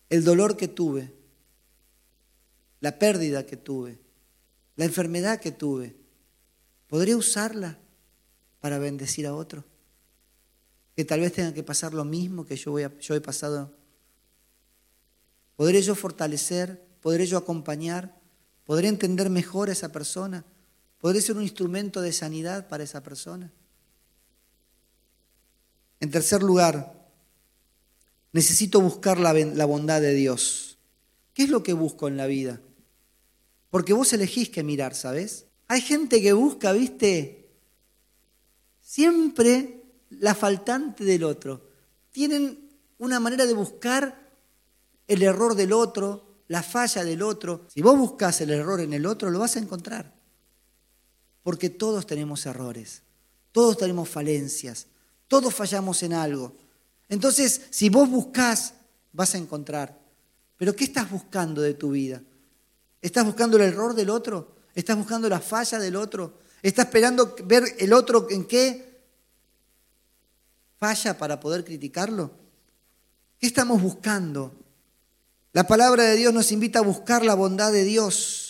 El 0.10 0.24
dolor 0.24 0.58
que 0.58 0.68
tuve 0.68 1.24
la 2.84 3.00
pérdida 3.00 3.46
que 3.46 3.56
tuve, 3.56 3.98
la 4.76 4.84
enfermedad 4.84 5.40
que 5.40 5.54
tuve, 5.54 5.96
¿podría 6.88 7.16
usarla 7.16 7.80
para 8.60 8.78
bendecir 8.78 9.26
a 9.26 9.34
otro? 9.34 9.64
Que 10.94 11.06
tal 11.06 11.22
vez 11.22 11.32
tenga 11.32 11.54
que 11.54 11.64
pasar 11.64 11.94
lo 11.94 12.04
mismo 12.04 12.46
que 12.46 12.58
yo, 12.58 12.72
voy 12.72 12.86
yo 13.00 13.16
he 13.16 13.22
pasado. 13.22 13.72
¿Podré 15.56 15.82
yo 15.82 15.96
fortalecer? 15.96 16.86
¿Podré 17.00 17.26
yo 17.26 17.38
acompañar? 17.38 18.20
¿Podré 18.66 18.90
entender 18.90 19.30
mejor 19.30 19.70
a 19.70 19.72
esa 19.72 19.94
persona? 19.94 20.44
¿Podré 21.04 21.20
ser 21.20 21.36
un 21.36 21.44
instrumento 21.44 22.00
de 22.00 22.14
sanidad 22.14 22.70
para 22.70 22.86
esa 22.86 23.04
persona? 23.04 23.52
En 26.00 26.10
tercer 26.10 26.42
lugar, 26.42 27.10
necesito 28.32 28.80
buscar 28.80 29.20
la, 29.20 29.66
bondad 29.66 30.00
de 30.00 30.14
Dios. 30.14 30.78
¿Qué 31.34 31.44
es 31.44 31.50
lo 31.50 31.62
que 31.62 31.74
busco 31.74 32.08
en 32.08 32.16
la 32.16 32.26
vida? 32.26 32.62
Porque 33.70 33.92
vos 33.92 34.14
elegís 34.14 34.48
que 34.48 34.64
mirar, 34.64 34.96
¿sabes? 34.96 35.48
Hay 35.68 35.82
gente 35.82 36.22
que 36.22 36.32
busca, 36.32 36.72
viste, 36.72 37.50
siempre 38.80 39.84
la 40.10 40.34
faltante 40.34 41.04
del 41.04 41.26
otro. 41.26 41.70
Tienen 42.14 42.70
una 42.98 43.20
manera 43.20 43.46
de 43.46 43.54
buscar 43.54 44.32
el 45.10 45.22
error 45.22 45.56
del 45.56 45.74
otro, 45.74 46.44
la 46.48 46.64
falla 46.64 47.04
del 47.04 47.24
otro. 47.24 47.68
Si 47.68 47.82
vos 47.82 47.98
buscas 47.98 48.40
el 48.40 48.52
error 48.52 48.80
en 48.80 48.94
el 48.94 49.06
otro, 49.06 49.32
lo 49.32 49.40
vas 49.40 49.58
a 49.58 49.60
encontrar. 49.60 50.23
Porque 51.44 51.70
todos 51.70 52.08
tenemos 52.08 52.46
errores, 52.46 53.02
todos 53.52 53.78
tenemos 53.78 54.10
falencias, 54.10 54.88
todos 55.28 55.54
fallamos 55.54 56.02
en 56.04 56.14
algo. 56.14 56.56
Entonces, 57.10 57.62
si 57.70 57.90
vos 57.90 58.10
buscas, 58.10 58.74
vas 59.12 59.36
a 59.36 59.38
encontrar. 59.38 60.00
Pero 60.58 60.76
¿qué 60.76 60.86
estás 60.86 61.12
buscando 61.12 61.62
de 61.62 61.74
tu 61.74 61.92
vida? 61.92 62.22
¿Estás 63.02 63.26
buscando 63.26 63.58
el 63.58 63.64
error 63.64 63.94
del 63.94 64.10
otro? 64.10 64.56
¿Estás 64.74 64.98
buscando 64.98 65.28
la 65.28 65.40
falla 65.40 65.78
del 65.78 65.96
otro? 65.96 66.40
¿Estás 66.62 66.86
esperando 66.86 67.36
ver 67.44 67.64
el 67.78 67.92
otro 67.92 68.28
en 68.30 68.46
qué 68.46 69.02
falla 70.78 71.18
para 71.18 71.40
poder 71.40 71.66
criticarlo? 71.66 72.32
¿Qué 73.38 73.48
estamos 73.48 73.82
buscando? 73.82 74.54
La 75.52 75.68
palabra 75.68 76.04
de 76.04 76.16
Dios 76.16 76.34
nos 76.34 76.52
invita 76.52 76.80
a 76.80 76.84
buscar 76.84 77.26
la 77.26 77.36
bondad 77.36 77.72
de 77.72 77.84
Dios. 77.84 78.43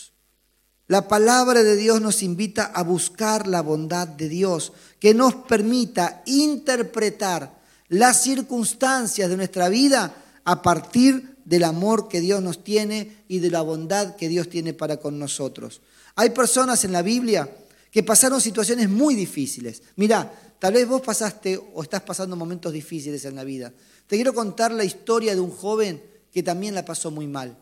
La 0.86 1.08
palabra 1.08 1.62
de 1.62 1.76
Dios 1.76 2.02
nos 2.02 2.22
invita 2.22 2.64
a 2.66 2.82
buscar 2.82 3.46
la 3.46 3.62
bondad 3.62 4.06
de 4.06 4.28
Dios, 4.28 4.72
que 5.00 5.14
nos 5.14 5.34
permita 5.34 6.22
interpretar 6.26 7.58
las 7.88 8.22
circunstancias 8.22 9.30
de 9.30 9.36
nuestra 9.36 9.70
vida 9.70 10.14
a 10.44 10.60
partir 10.60 11.36
del 11.46 11.64
amor 11.64 12.08
que 12.08 12.20
Dios 12.20 12.42
nos 12.42 12.62
tiene 12.62 13.24
y 13.28 13.38
de 13.38 13.50
la 13.50 13.62
bondad 13.62 14.16
que 14.16 14.28
Dios 14.28 14.50
tiene 14.50 14.74
para 14.74 14.98
con 14.98 15.18
nosotros. 15.18 15.80
Hay 16.16 16.30
personas 16.30 16.84
en 16.84 16.92
la 16.92 17.02
Biblia 17.02 17.50
que 17.90 18.02
pasaron 18.02 18.40
situaciones 18.40 18.90
muy 18.90 19.14
difíciles. 19.14 19.82
Mirá, 19.96 20.32
tal 20.58 20.74
vez 20.74 20.86
vos 20.86 21.00
pasaste 21.00 21.58
o 21.74 21.82
estás 21.82 22.02
pasando 22.02 22.36
momentos 22.36 22.72
difíciles 22.72 23.24
en 23.24 23.36
la 23.36 23.44
vida. 23.44 23.72
Te 24.06 24.16
quiero 24.16 24.34
contar 24.34 24.70
la 24.72 24.84
historia 24.84 25.34
de 25.34 25.40
un 25.40 25.50
joven 25.50 26.02
que 26.30 26.42
también 26.42 26.74
la 26.74 26.84
pasó 26.84 27.10
muy 27.10 27.26
mal. 27.26 27.56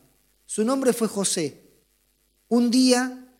Su 0.44 0.64
nombre 0.64 0.92
fue 0.92 1.06
José. 1.06 1.71
Un 2.52 2.70
día, 2.70 3.32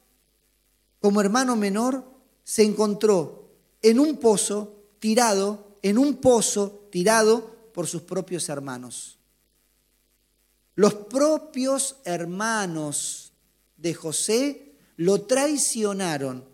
como 0.99 1.21
hermano 1.21 1.55
menor, 1.55 2.03
se 2.45 2.63
encontró 2.63 3.51
en 3.83 4.01
un 4.01 4.17
pozo 4.17 4.87
tirado, 5.01 5.77
en 5.83 5.99
un 5.99 6.17
pozo 6.17 6.89
tirado 6.91 7.55
por 7.75 7.87
sus 7.87 8.01
propios 8.01 8.49
hermanos. 8.49 9.19
Los 10.77 10.95
propios 10.95 11.97
hermanos 12.07 13.35
de 13.77 13.93
José 13.93 14.77
lo 14.97 15.21
traicionaron, 15.27 16.49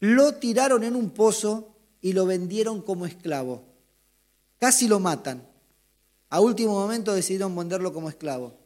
lo 0.00 0.34
tiraron 0.34 0.82
en 0.82 0.96
un 0.96 1.10
pozo 1.10 1.76
y 2.00 2.12
lo 2.12 2.26
vendieron 2.26 2.82
como 2.82 3.06
esclavo. 3.06 3.62
Casi 4.58 4.88
lo 4.88 4.98
matan. 4.98 5.48
A 6.28 6.40
último 6.40 6.72
momento 6.72 7.14
decidieron 7.14 7.54
venderlo 7.54 7.92
como 7.92 8.08
esclavo. 8.08 8.61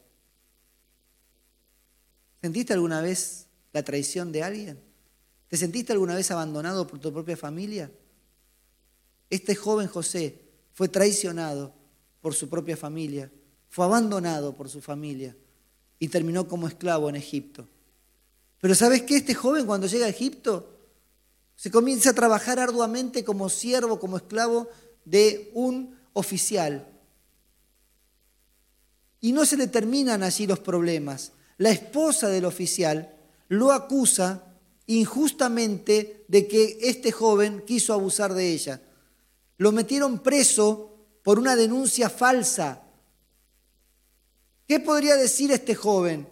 ¿Sentiste 2.41 2.73
alguna 2.73 3.01
vez 3.01 3.47
la 3.73 3.83
traición 3.83 4.31
de 4.31 4.43
alguien? 4.43 4.79
¿Te 5.47 5.57
sentiste 5.57 5.93
alguna 5.93 6.15
vez 6.15 6.29
abandonado 6.31 6.87
por 6.87 6.99
tu 6.99 7.11
propia 7.11 7.37
familia? 7.37 7.91
Este 9.29 9.55
joven 9.55 9.87
José 9.87 10.41
fue 10.73 10.87
traicionado 10.87 11.73
por 12.21 12.33
su 12.33 12.49
propia 12.49 12.77
familia 12.77 13.31
fue 13.69 13.85
abandonado 13.85 14.55
por 14.55 14.69
su 14.69 14.81
familia 14.81 15.35
y 15.99 16.07
terminó 16.07 16.47
como 16.47 16.67
esclavo 16.67 17.09
en 17.09 17.15
Egipto. 17.15 17.67
Pero 18.59 18.75
¿sabes 18.75 19.03
qué? 19.03 19.17
Este 19.17 19.35
joven 19.35 19.65
cuando 19.65 19.87
llega 19.87 20.05
a 20.05 20.09
Egipto 20.09 20.73
se 21.55 21.71
comienza 21.71 22.11
a 22.11 22.13
trabajar 22.13 22.59
arduamente 22.59 23.23
como 23.23 23.49
siervo, 23.49 23.99
como 23.99 24.17
esclavo 24.17 24.67
de 25.05 25.51
un 25.53 25.95
oficial. 26.13 26.87
Y 29.21 29.31
no 29.31 29.45
se 29.45 29.57
le 29.57 29.67
terminan 29.67 30.23
allí 30.23 30.45
los 30.45 30.59
problemas. 30.59 31.31
La 31.57 31.71
esposa 31.71 32.29
del 32.29 32.45
oficial 32.45 33.15
lo 33.49 33.71
acusa 33.71 34.43
injustamente 34.85 36.25
de 36.27 36.47
que 36.47 36.77
este 36.81 37.11
joven 37.11 37.63
quiso 37.65 37.93
abusar 37.93 38.33
de 38.33 38.51
ella. 38.51 38.81
Lo 39.57 39.71
metieron 39.71 40.19
preso 40.19 40.95
por 41.23 41.39
una 41.39 41.55
denuncia 41.55 42.09
falsa. 42.09 42.83
¿Qué 44.67 44.79
podría 44.79 45.15
decir 45.15 45.51
este 45.51 45.75
joven? 45.75 46.27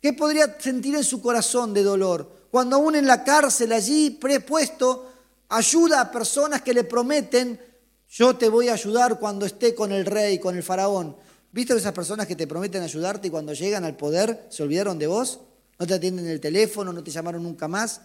¿Qué 0.00 0.12
podría 0.12 0.58
sentir 0.58 0.96
en 0.96 1.04
su 1.04 1.22
corazón 1.22 1.72
de 1.72 1.82
dolor? 1.82 2.48
Cuando 2.50 2.76
aún 2.76 2.96
en 2.96 3.06
la 3.06 3.22
cárcel 3.22 3.72
allí 3.72 4.10
prepuesto 4.10 5.10
ayuda 5.48 6.00
a 6.00 6.10
personas 6.10 6.62
que 6.62 6.74
le 6.74 6.84
prometen, 6.84 7.60
yo 8.08 8.36
te 8.36 8.48
voy 8.48 8.68
a 8.68 8.74
ayudar 8.74 9.18
cuando 9.18 9.46
esté 9.46 9.74
con 9.74 9.92
el 9.92 10.04
rey, 10.04 10.38
con 10.38 10.56
el 10.56 10.62
faraón. 10.62 11.16
¿Viste 11.52 11.76
esas 11.76 11.92
personas 11.92 12.26
que 12.26 12.34
te 12.34 12.46
prometen 12.46 12.82
ayudarte 12.82 13.28
y 13.28 13.30
cuando 13.30 13.52
llegan 13.52 13.84
al 13.84 13.96
poder 13.96 14.46
se 14.48 14.62
olvidaron 14.62 14.98
de 14.98 15.06
vos? 15.06 15.40
No 15.78 15.86
te 15.86 15.94
atienden 15.94 16.26
el 16.26 16.40
teléfono, 16.40 16.92
no 16.92 17.04
te 17.04 17.10
llamaron 17.10 17.42
nunca 17.42 17.68
más. 17.68 18.00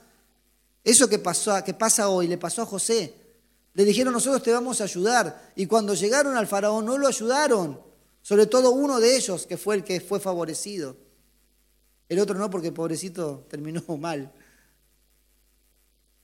Eso 0.84 1.08
que, 1.08 1.18
pasó, 1.18 1.64
que 1.64 1.74
pasa 1.74 2.10
hoy 2.10 2.28
le 2.28 2.38
pasó 2.38 2.64
a 2.64 2.66
José. 2.66 3.14
Le 3.74 3.86
dijeron, 3.86 4.14
nosotros 4.14 4.44
te 4.44 4.52
vamos 4.52 4.82
a 4.82 4.84
ayudar. 4.84 5.54
Y 5.56 5.66
cuando 5.66 5.94
llegaron 5.94 6.36
al 6.36 6.48
faraón 6.48 6.86
no 6.86 6.98
lo 6.98 7.08
ayudaron. 7.08 7.80
Sobre 8.22 8.48
todo 8.48 8.72
uno 8.72 9.00
de 9.00 9.16
ellos, 9.16 9.48
que 9.48 9.56
fue 9.56 9.76
el 9.76 9.84
que 9.86 10.02
fue 10.02 10.20
favorecido. 10.20 10.98
El 12.10 12.20
otro 12.20 12.38
no, 12.38 12.50
porque 12.50 12.74
pobrecito 12.74 13.46
terminó 13.50 13.82
mal. 13.98 14.34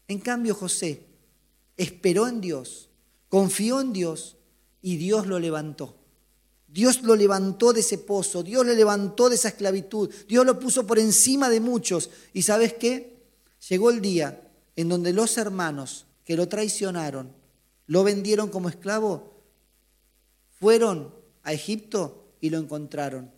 En 0.10 0.20
cambio, 0.20 0.56
José 0.56 1.06
esperó 1.78 2.28
en 2.28 2.42
Dios, 2.42 2.90
confió 3.30 3.80
en 3.80 3.94
Dios 3.94 4.36
y 4.82 4.98
Dios 4.98 5.28
lo 5.28 5.40
levantó. 5.40 6.03
Dios 6.74 7.04
lo 7.04 7.16
levantó 7.16 7.72
de 7.72 7.82
ese 7.82 8.00
pozo, 8.00 8.42
Dios 8.42 8.66
le 8.66 8.76
levantó 8.76 9.30
de 9.30 9.36
esa 9.36 9.50
esclavitud, 9.50 10.12
Dios 10.28 10.44
lo 10.44 10.60
puso 10.60 10.88
por 10.88 10.98
encima 10.98 11.48
de 11.48 11.60
muchos. 11.60 12.10
¿Y 12.34 12.42
sabes 12.42 12.74
qué? 12.74 13.22
Llegó 13.70 13.92
el 13.92 14.02
día 14.02 14.42
en 14.76 14.90
donde 14.90 15.14
los 15.14 15.38
hermanos 15.38 16.08
que 16.26 16.36
lo 16.36 16.48
traicionaron, 16.48 17.32
lo 17.86 18.04
vendieron 18.04 18.50
como 18.50 18.70
esclavo, 18.70 19.36
fueron 20.60 21.14
a 21.44 21.54
Egipto 21.54 22.34
y 22.42 22.50
lo 22.50 22.58
encontraron. 22.58 23.30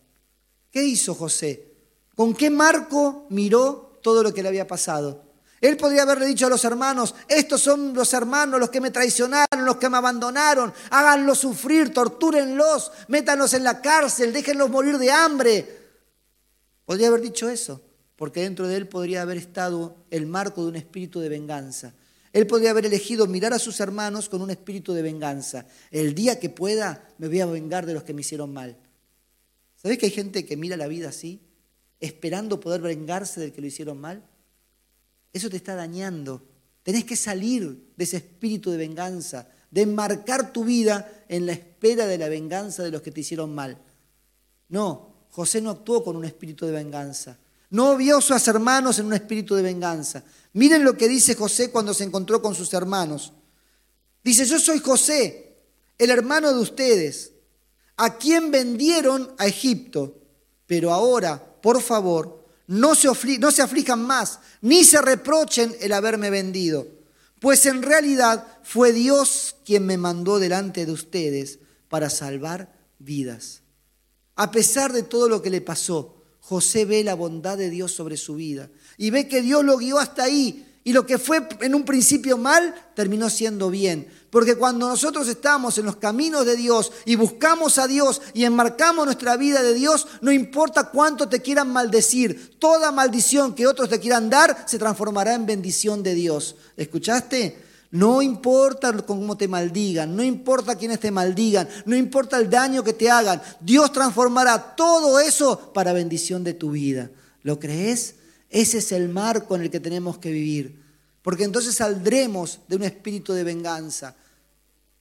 ¿Qué 0.71 0.85
hizo 0.85 1.13
José? 1.13 1.73
¿Con 2.15 2.33
qué 2.33 2.49
marco 2.49 3.27
miró 3.29 3.99
todo 4.01 4.23
lo 4.23 4.33
que 4.33 4.43
le 4.43 4.47
había 4.47 4.65
pasado? 4.65 5.24
Él 5.65 5.77
podría 5.77 6.03
haberle 6.03 6.27
dicho 6.27 6.45
a 6.45 6.49
los 6.49 6.63
hermanos, 6.63 7.15
estos 7.27 7.61
son 7.61 7.93
los 7.93 8.13
hermanos 8.13 8.59
los 8.59 8.69
que 8.69 8.81
me 8.81 8.91
traicionaron, 8.91 9.65
los 9.65 9.77
que 9.77 9.89
me 9.89 9.97
abandonaron, 9.97 10.73
háganlos 10.91 11.39
sufrir, 11.39 11.93
tortúrenlos, 11.93 12.91
métanlos 13.07 13.53
en 13.53 13.63
la 13.63 13.81
cárcel, 13.81 14.31
déjenlos 14.31 14.69
morir 14.69 14.97
de 14.97 15.11
hambre. 15.11 15.85
Podría 16.85 17.07
haber 17.07 17.21
dicho 17.21 17.49
eso, 17.49 17.81
porque 18.15 18.41
dentro 18.41 18.67
de 18.67 18.75
él 18.75 18.87
podría 18.87 19.23
haber 19.23 19.37
estado 19.37 20.05
el 20.11 20.27
marco 20.27 20.61
de 20.61 20.69
un 20.69 20.75
espíritu 20.75 21.19
de 21.19 21.29
venganza. 21.29 21.93
Él 22.31 22.45
podría 22.47 22.71
haber 22.71 22.85
elegido 22.85 23.25
mirar 23.27 23.53
a 23.53 23.59
sus 23.59 23.79
hermanos 23.79 24.29
con 24.29 24.41
un 24.41 24.51
espíritu 24.51 24.93
de 24.93 25.01
venganza. 25.01 25.65
El 25.89 26.13
día 26.13 26.39
que 26.39 26.49
pueda 26.49 27.07
me 27.17 27.27
voy 27.27 27.39
a 27.39 27.45
vengar 27.45 27.85
de 27.85 27.93
los 27.93 28.03
que 28.03 28.13
me 28.13 28.21
hicieron 28.21 28.53
mal. 28.53 28.77
¿Sabés 29.77 29.97
que 29.97 30.07
hay 30.07 30.11
gente 30.11 30.45
que 30.45 30.57
mira 30.57 30.77
la 30.77 30.87
vida 30.87 31.09
así, 31.09 31.41
esperando 31.99 32.59
poder 32.59 32.81
vengarse 32.81 33.39
del 33.39 33.53
que 33.53 33.61
lo 33.61 33.67
hicieron 33.67 33.99
mal? 33.99 34.23
Eso 35.35 35.49
te 35.49 35.57
está 35.57 35.75
dañando. 35.75 36.41
Tenés 36.81 37.03
que 37.03 37.17
salir 37.17 37.91
de 37.97 38.03
ese 38.05 38.15
espíritu 38.15 38.71
de 38.71 38.77
venganza, 38.77 39.49
de 39.69 39.81
enmarcar 39.81 40.53
tu 40.53 40.63
vida 40.63 41.25
en 41.27 41.45
la 41.45 41.51
espera 41.51 42.07
de 42.07 42.17
la 42.17 42.29
venganza 42.29 42.83
de 42.83 42.91
los 42.91 43.01
que 43.01 43.11
te 43.11 43.19
hicieron 43.19 43.53
mal. 43.53 43.77
No, 44.69 45.25
José 45.31 45.59
no 45.59 45.71
actuó 45.71 46.05
con 46.05 46.15
un 46.15 46.23
espíritu 46.23 46.65
de 46.65 46.71
venganza. 46.71 47.37
No 47.69 47.97
vio 47.97 48.19
a 48.19 48.21
sus 48.21 48.47
hermanos 48.47 48.97
en 48.97 49.07
un 49.07 49.13
espíritu 49.13 49.55
de 49.55 49.61
venganza. 49.61 50.23
Miren 50.53 50.85
lo 50.85 50.95
que 50.95 51.09
dice 51.09 51.35
José 51.35 51.69
cuando 51.69 51.93
se 51.93 52.05
encontró 52.05 52.41
con 52.41 52.55
sus 52.55 52.73
hermanos. 52.73 53.33
Dice, 54.23 54.45
yo 54.45 54.57
soy 54.57 54.79
José, 54.79 55.57
el 55.97 56.11
hermano 56.11 56.53
de 56.53 56.61
ustedes, 56.61 57.33
a 57.97 58.17
quien 58.17 58.51
vendieron 58.51 59.35
a 59.37 59.47
Egipto. 59.47 60.17
Pero 60.65 60.93
ahora, 60.93 61.43
por 61.61 61.81
favor, 61.81 62.34
no 62.67 62.95
se, 62.95 63.09
no 63.39 63.51
se 63.51 63.61
aflijan 63.61 64.05
más, 64.05 64.39
ni 64.61 64.83
se 64.83 65.01
reprochen 65.01 65.75
el 65.81 65.93
haberme 65.93 66.29
vendido, 66.29 66.87
pues 67.39 67.65
en 67.65 67.81
realidad 67.81 68.45
fue 68.63 68.91
Dios 68.91 69.55
quien 69.65 69.85
me 69.85 69.97
mandó 69.97 70.39
delante 70.39 70.85
de 70.85 70.91
ustedes 70.91 71.59
para 71.89 72.09
salvar 72.09 72.73
vidas. 72.99 73.61
A 74.35 74.51
pesar 74.51 74.93
de 74.93 75.03
todo 75.03 75.29
lo 75.29 75.41
que 75.41 75.49
le 75.49 75.61
pasó, 75.61 76.23
José 76.39 76.85
ve 76.85 77.03
la 77.03 77.15
bondad 77.15 77.57
de 77.57 77.69
Dios 77.69 77.91
sobre 77.91 78.17
su 78.17 78.35
vida 78.35 78.69
y 78.97 79.09
ve 79.09 79.27
que 79.27 79.41
Dios 79.41 79.63
lo 79.63 79.77
guió 79.77 79.97
hasta 79.97 80.23
ahí 80.23 80.65
y 80.83 80.93
lo 80.93 81.05
que 81.05 81.17
fue 81.17 81.47
en 81.61 81.73
un 81.73 81.83
principio 81.83 82.37
mal 82.37 82.75
terminó 82.95 83.29
siendo 83.29 83.71
bien. 83.71 84.07
Porque 84.35 84.57
cuando 84.57 84.89
nosotros 84.89 85.29
estamos 85.29 85.77
en 85.77 85.85
los 85.85 85.95
caminos 85.95 86.45
de 86.45 86.57
Dios 86.57 86.91
y 87.05 87.15
buscamos 87.15 87.77
a 87.77 87.87
Dios 87.87 88.21
y 88.33 88.43
enmarcamos 88.43 89.05
nuestra 89.05 89.37
vida 89.37 89.63
de 89.63 89.73
Dios, 89.73 90.07
no 90.19 90.29
importa 90.29 90.89
cuánto 90.89 91.29
te 91.29 91.41
quieran 91.41 91.71
maldecir, 91.71 92.59
toda 92.59 92.91
maldición 92.91 93.55
que 93.55 93.65
otros 93.65 93.87
te 93.87 94.01
quieran 94.01 94.29
dar 94.29 94.65
se 94.67 94.77
transformará 94.77 95.35
en 95.35 95.45
bendición 95.45 96.03
de 96.03 96.15
Dios. 96.15 96.57
¿Escuchaste? 96.75 97.63
No 97.91 98.21
importa 98.21 98.91
cómo 99.05 99.37
te 99.37 99.47
maldigan, 99.47 100.13
no 100.13 100.21
importa 100.21 100.75
quiénes 100.75 100.99
te 100.99 101.11
maldigan, 101.11 101.69
no 101.85 101.95
importa 101.95 102.35
el 102.35 102.49
daño 102.49 102.83
que 102.83 102.91
te 102.91 103.09
hagan, 103.09 103.41
Dios 103.61 103.93
transformará 103.93 104.75
todo 104.75 105.17
eso 105.21 105.71
para 105.71 105.93
bendición 105.93 106.43
de 106.43 106.53
tu 106.53 106.71
vida. 106.71 107.09
¿Lo 107.41 107.57
crees? 107.57 108.15
Ese 108.49 108.79
es 108.79 108.91
el 108.91 109.07
marco 109.07 109.55
en 109.55 109.61
el 109.61 109.71
que 109.71 109.79
tenemos 109.79 110.17
que 110.17 110.31
vivir. 110.31 110.83
Porque 111.21 111.45
entonces 111.45 111.73
saldremos 111.75 112.59
de 112.67 112.75
un 112.75 112.83
espíritu 112.83 113.31
de 113.31 113.45
venganza. 113.45 114.13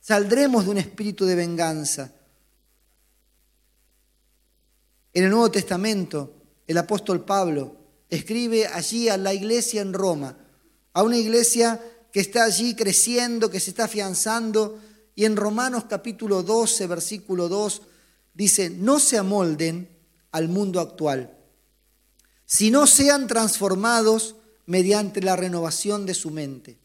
Saldremos 0.07 0.67
de 0.67 0.71
un 0.71 0.77
espíritu 0.77 1.25
de 1.25 1.35
venganza. 1.35 2.13
En 5.15 5.25
el 5.25 5.31
Nuevo 5.31 5.51
Testamento, 5.51 6.35
el 6.67 6.77
apóstol 6.77 7.25
Pablo 7.25 7.75
escribe 8.11 8.67
allí 8.67 9.09
a 9.09 9.17
la 9.17 9.33
iglesia 9.33 9.81
en 9.81 9.95
Roma, 9.95 10.37
a 10.93 11.03
una 11.03 11.17
iglesia 11.17 11.81
que 12.13 12.21
está 12.21 12.45
allí 12.45 12.75
creciendo, 12.75 13.49
que 13.49 13.61
se 13.61 13.71
está 13.71 13.85
afianzando, 13.85 14.79
y 15.15 15.25
en 15.25 15.37
Romanos 15.37 15.85
capítulo 15.89 16.43
12, 16.43 16.87
versículo 16.87 17.49
2, 17.49 17.81
dice, 18.35 18.69
no 18.69 19.01
se 19.01 19.17
amolden 19.17 19.89
al 20.33 20.49
mundo 20.49 20.81
actual 20.81 21.35
si 22.45 22.71
no 22.71 22.87
sean 22.87 23.27
transformados 23.27 24.37
mediante 24.67 25.23
la 25.23 25.35
renovación 25.35 26.05
de 26.05 26.13
su 26.13 26.31
mente. 26.31 26.79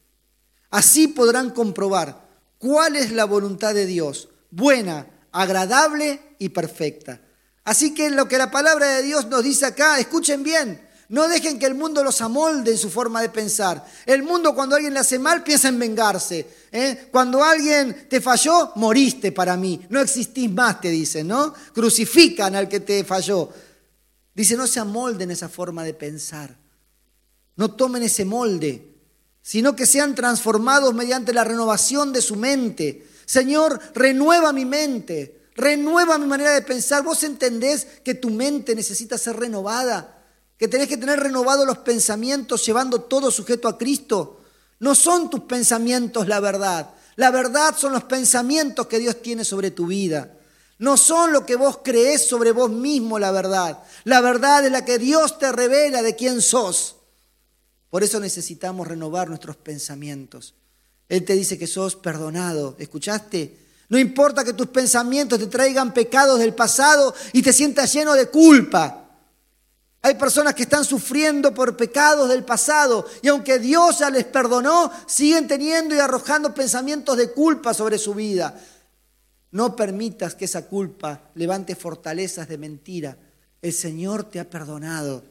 Así 0.70 1.10
podrán 1.10 1.50
comprobar 1.50 2.29
cuál 2.60 2.96
es 2.96 3.12
la 3.12 3.26
voluntad 3.26 3.74
de 3.74 3.88
Dios, 3.88 4.30
buena, 4.52 5.08
agradable 5.32 6.36
y 6.38 6.50
perfecta. 6.50 7.20
Así 7.64 7.94
que 7.96 8.12
lo 8.12 8.28
que 8.28 8.38
la 8.38 8.52
palabra 8.52 8.98
de 8.98 9.04
Dios 9.04 9.26
nos 9.28 9.44
dice 9.44 9.66
acá, 9.66 10.00
escuchen 10.00 10.44
bien, 10.44 10.80
no 11.10 11.28
dejen 11.28 11.58
que 11.58 11.66
el 11.66 11.74
mundo 11.74 12.04
los 12.04 12.22
amolde 12.22 12.72
en 12.72 12.78
su 12.78 12.92
forma 12.92 13.22
de 13.22 13.30
pensar. 13.30 13.84
El 14.06 14.22
mundo 14.22 14.54
cuando 14.54 14.76
alguien 14.76 14.94
le 14.94 15.00
hace 15.00 15.18
mal 15.18 15.44
piensa 15.44 15.68
en 15.68 15.80
vengarse. 15.80 16.48
¿eh? 16.72 17.08
Cuando 17.12 17.44
alguien 17.44 18.08
te 18.08 18.22
falló, 18.22 18.74
moriste 18.76 19.32
para 19.32 19.58
mí. 19.58 19.82
No 19.90 20.02
existís 20.02 20.52
más, 20.52 20.80
te 20.80 20.90
dicen, 20.90 21.28
¿no? 21.28 21.52
Crucifican 21.74 22.56
al 22.56 22.70
que 22.70 22.80
te 22.82 23.04
falló. 23.04 23.50
Dice, 24.36 24.56
no 24.56 24.68
se 24.68 24.80
amolden 24.80 25.32
esa 25.32 25.50
forma 25.50 25.84
de 25.84 25.96
pensar. 25.96 26.56
No 27.56 27.72
tomen 27.72 28.04
ese 28.04 28.24
molde, 28.24 28.89
sino 29.42 29.76
que 29.76 29.86
sean 29.86 30.16
transformados 30.16 30.94
mediante 30.94 31.34
la 31.34 31.44
renovación 31.44 32.14
de 32.14 32.22
su 32.22 32.36
mente. 32.36 33.08
Señor, 33.26 33.80
renueva 33.94 34.54
mi 34.54 34.66
mente, 34.66 35.42
renueva 35.56 36.18
mi 36.18 36.28
manera 36.28 36.52
de 36.52 36.62
pensar. 36.62 37.04
Vos 37.04 37.24
entendés 37.24 37.86
que 38.04 38.16
tu 38.16 38.30
mente 38.30 38.76
necesita 38.76 39.18
ser 39.18 39.38
renovada, 39.38 40.24
que 40.58 40.68
tenés 40.68 40.88
que 40.88 40.98
tener 40.98 41.20
renovados 41.20 41.66
los 41.66 41.80
pensamientos 41.80 42.66
llevando 42.66 43.02
todo 43.02 43.32
sujeto 43.32 43.68
a 43.68 43.78
Cristo. 43.78 44.42
No 44.80 44.96
son 44.96 45.30
tus 45.30 45.42
pensamientos 45.42 46.28
la 46.28 46.40
verdad. 46.40 46.90
La 47.16 47.32
verdad 47.32 47.76
son 47.78 47.92
los 47.94 48.06
pensamientos 48.06 48.88
que 48.88 49.00
Dios 49.00 49.22
tiene 49.22 49.44
sobre 49.44 49.72
tu 49.72 49.88
vida. 49.88 50.34
No 50.78 50.96
son 50.96 51.34
lo 51.34 51.46
que 51.46 51.58
vos 51.58 51.80
creés 51.84 52.26
sobre 52.26 52.54
vos 52.54 52.70
mismo 52.70 53.20
la 53.20 53.32
verdad. 53.32 53.80
La 54.06 54.22
verdad 54.22 54.66
es 54.66 54.72
la 54.72 54.86
que 54.86 54.98
Dios 54.98 55.38
te 55.38 55.52
revela 55.52 56.02
de 56.02 56.16
quién 56.16 56.42
sos. 56.42 56.96
Por 57.90 58.04
eso 58.04 58.20
necesitamos 58.20 58.88
renovar 58.88 59.30
nuestros 59.30 59.56
pensamientos. 59.58 60.54
Él 61.08 61.26
te 61.26 61.34
dice 61.34 61.58
que 61.58 61.68
sos 61.68 61.96
perdonado. 61.96 62.76
¿Escuchaste? 62.78 63.58
No 63.90 63.98
importa 63.98 64.44
que 64.44 64.54
tus 64.54 64.68
pensamientos 64.68 65.40
te 65.40 65.48
traigan 65.48 65.94
pecados 65.94 66.40
del 66.40 66.54
pasado 66.54 67.14
y 67.34 67.42
te 67.42 67.52
sientas 67.52 67.92
lleno 67.92 68.14
de 68.14 68.28
culpa. 68.28 69.08
Hay 70.02 70.14
personas 70.16 70.54
que 70.54 70.64
están 70.64 70.86
sufriendo 70.86 71.54
por 71.54 71.76
pecados 71.76 72.30
del 72.30 72.46
pasado 72.46 73.06
y 73.22 73.28
aunque 73.28 73.60
Dios 73.60 74.00
ya 74.00 74.10
les 74.10 74.26
perdonó, 74.26 74.92
siguen 75.08 75.48
teniendo 75.48 75.96
y 75.96 76.00
arrojando 76.00 76.54
pensamientos 76.54 77.18
de 77.18 77.32
culpa 77.32 77.74
sobre 77.74 77.98
su 77.98 78.14
vida. 78.14 78.58
No 79.52 79.76
permitas 79.76 80.36
que 80.36 80.46
esa 80.46 80.68
culpa 80.68 81.32
levante 81.34 81.76
fortalezas 81.76 82.48
de 82.48 82.60
mentira. 82.60 83.18
El 83.62 83.74
Señor 83.74 84.26
te 84.26 84.40
ha 84.40 84.50
perdonado. 84.50 85.24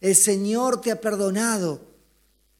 El 0.00 0.14
Señor 0.14 0.82
te 0.82 0.92
ha 0.92 1.00
perdonado. 1.00 1.91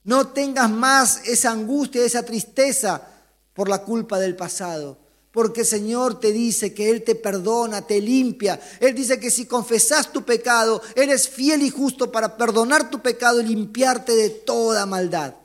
No 0.04 0.28
tengas 0.28 0.70
más 0.70 1.28
esa 1.28 1.52
angustia, 1.52 2.04
esa 2.04 2.24
tristeza 2.24 3.08
por 3.52 3.68
la 3.68 3.82
culpa 3.82 4.18
del 4.18 4.36
pasado. 4.36 4.98
Porque 5.30 5.60
el 5.60 5.66
Señor 5.66 6.20
te 6.20 6.30
dice 6.30 6.74
que 6.74 6.90
Él 6.90 7.04
te 7.04 7.14
perdona, 7.14 7.86
te 7.86 8.00
limpia. 8.00 8.60
Él 8.80 8.94
dice 8.94 9.18
que 9.18 9.30
si 9.30 9.46
confesas 9.46 10.12
tu 10.12 10.24
pecado, 10.24 10.82
eres 10.94 11.28
fiel 11.28 11.62
y 11.62 11.70
justo 11.70 12.12
para 12.12 12.36
perdonar 12.36 12.90
tu 12.90 13.00
pecado 13.00 13.40
y 13.40 13.46
limpiarte 13.46 14.14
de 14.14 14.28
toda 14.28 14.84
maldad. 14.84 15.36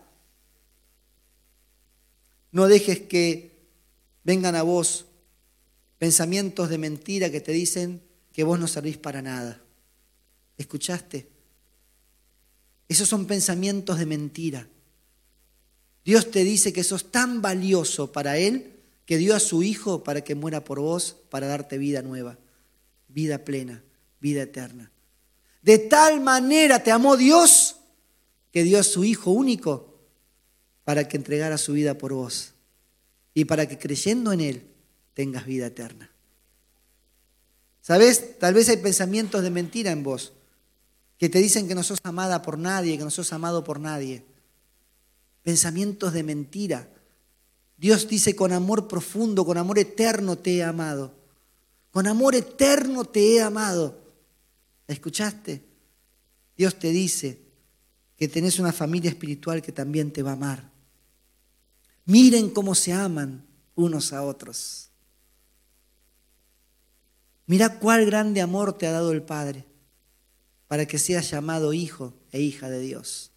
No 2.51 2.67
dejes 2.67 3.01
que 3.01 3.55
vengan 4.23 4.55
a 4.55 4.63
vos 4.63 5.05
pensamientos 5.99 6.69
de 6.69 6.77
mentira 6.77 7.29
que 7.29 7.41
te 7.41 7.51
dicen 7.51 8.01
que 8.33 8.43
vos 8.43 8.59
no 8.59 8.67
servís 8.67 8.97
para 8.97 9.21
nada. 9.21 9.61
¿Escuchaste? 10.57 11.36
Esos 12.87 13.09
son 13.09 13.25
pensamientos 13.25 13.99
de 13.99 14.05
mentira. 14.05 14.67
Dios 16.05 16.31
te 16.31 16.43
dice 16.43 16.71
que 16.71 16.83
sos 16.83 17.11
tan 17.11 17.41
valioso 17.41 18.11
para 18.11 18.37
Él 18.37 18.73
que 19.05 19.17
dio 19.17 19.35
a 19.35 19.39
su 19.39 19.63
Hijo 19.63 20.03
para 20.03 20.21
que 20.23 20.35
muera 20.35 20.63
por 20.63 20.79
vos, 20.79 21.17
para 21.29 21.47
darte 21.47 21.77
vida 21.77 22.01
nueva, 22.01 22.37
vida 23.07 23.43
plena, 23.43 23.83
vida 24.19 24.43
eterna. 24.43 24.91
De 25.61 25.79
tal 25.79 26.21
manera 26.21 26.81
te 26.81 26.91
amó 26.91 27.17
Dios 27.17 27.77
que 28.51 28.63
dio 28.63 28.79
a 28.79 28.83
su 28.83 29.03
Hijo 29.03 29.31
único 29.31 29.99
para 30.85 31.07
que 31.07 31.17
entregara 31.17 31.57
su 31.57 31.73
vida 31.73 31.97
por 31.97 32.13
vos 32.13 32.53
y 33.33 33.45
para 33.45 33.67
que 33.67 33.77
creyendo 33.77 34.31
en 34.31 34.41
Él 34.41 34.67
tengas 35.13 35.45
vida 35.45 35.67
eterna. 35.67 36.09
¿Sabes? 37.81 38.39
Tal 38.39 38.53
vez 38.53 38.69
hay 38.69 38.77
pensamientos 38.77 39.43
de 39.43 39.49
mentira 39.49 39.91
en 39.91 40.03
vos 40.03 40.33
que 41.17 41.29
te 41.29 41.39
dicen 41.39 41.67
que 41.67 41.75
no 41.75 41.83
sos 41.83 41.99
amada 42.03 42.41
por 42.41 42.57
nadie, 42.57 42.97
que 42.97 43.03
no 43.03 43.09
sos 43.09 43.33
amado 43.33 43.63
por 43.63 43.79
nadie. 43.79 44.23
Pensamientos 45.43 46.13
de 46.13 46.23
mentira. 46.23 46.89
Dios 47.77 48.07
dice, 48.07 48.35
con 48.35 48.51
amor 48.51 48.87
profundo, 48.87 49.45
con 49.45 49.57
amor 49.57 49.79
eterno 49.79 50.37
te 50.37 50.57
he 50.57 50.63
amado. 50.63 51.13
Con 51.91 52.07
amor 52.07 52.35
eterno 52.35 53.05
te 53.05 53.35
he 53.35 53.41
amado. 53.41 53.99
¿Escuchaste? 54.87 55.63
Dios 56.55 56.77
te 56.77 56.91
dice 56.91 57.41
que 58.15 58.27
tenés 58.27 58.59
una 58.59 58.71
familia 58.71 59.09
espiritual 59.09 59.61
que 59.61 59.71
también 59.71 60.11
te 60.11 60.21
va 60.21 60.31
a 60.31 60.33
amar. 60.33 60.71
Miren 62.05 62.49
cómo 62.51 62.75
se 62.75 62.93
aman 62.93 63.45
unos 63.75 64.13
a 64.13 64.23
otros. 64.23 64.89
Mira 67.47 67.79
cuál 67.79 68.05
grande 68.05 68.41
amor 68.41 68.77
te 68.77 68.85
ha 68.85 68.91
dado 68.91 69.11
el 69.11 69.23
Padre 69.23 69.65
para 70.67 70.85
que 70.85 70.99
seas 70.99 71.29
llamado 71.29 71.73
hijo 71.73 72.13
e 72.31 72.41
hija 72.41 72.69
de 72.69 72.79
Dios. 72.79 73.31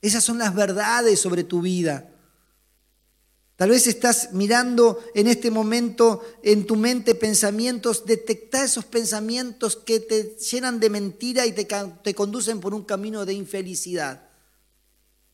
Esas 0.00 0.22
son 0.24 0.38
las 0.38 0.54
verdades 0.54 1.20
sobre 1.20 1.44
tu 1.44 1.60
vida. 1.60 2.10
Tal 3.56 3.70
vez 3.70 3.88
estás 3.88 4.32
mirando 4.32 5.02
en 5.16 5.26
este 5.26 5.50
momento 5.50 6.22
en 6.44 6.64
tu 6.64 6.76
mente 6.76 7.16
pensamientos, 7.16 8.06
detecta 8.06 8.62
esos 8.62 8.84
pensamientos 8.84 9.74
que 9.74 9.98
te 9.98 10.36
llenan 10.36 10.78
de 10.78 10.90
mentira 10.90 11.44
y 11.44 11.50
te, 11.50 11.66
te, 12.04 12.14
conducen 12.14 12.60
por 12.60 12.72
un 12.72 12.84
camino 12.84 13.26
de 13.26 13.32
infelicidad. 13.32 14.28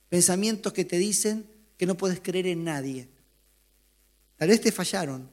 Pensamientos 0.09 0.73
que 0.73 0.87
te 0.87 0.97
dicen 0.97 1.47
que 1.77 1.85
no 1.85 1.99
puedes 1.99 2.21
creer 2.21 2.47
en 2.47 2.65
nadie. 2.65 3.11
Tal 4.39 4.49
vez 4.49 4.63
te 4.63 4.73
fallaron 4.73 5.31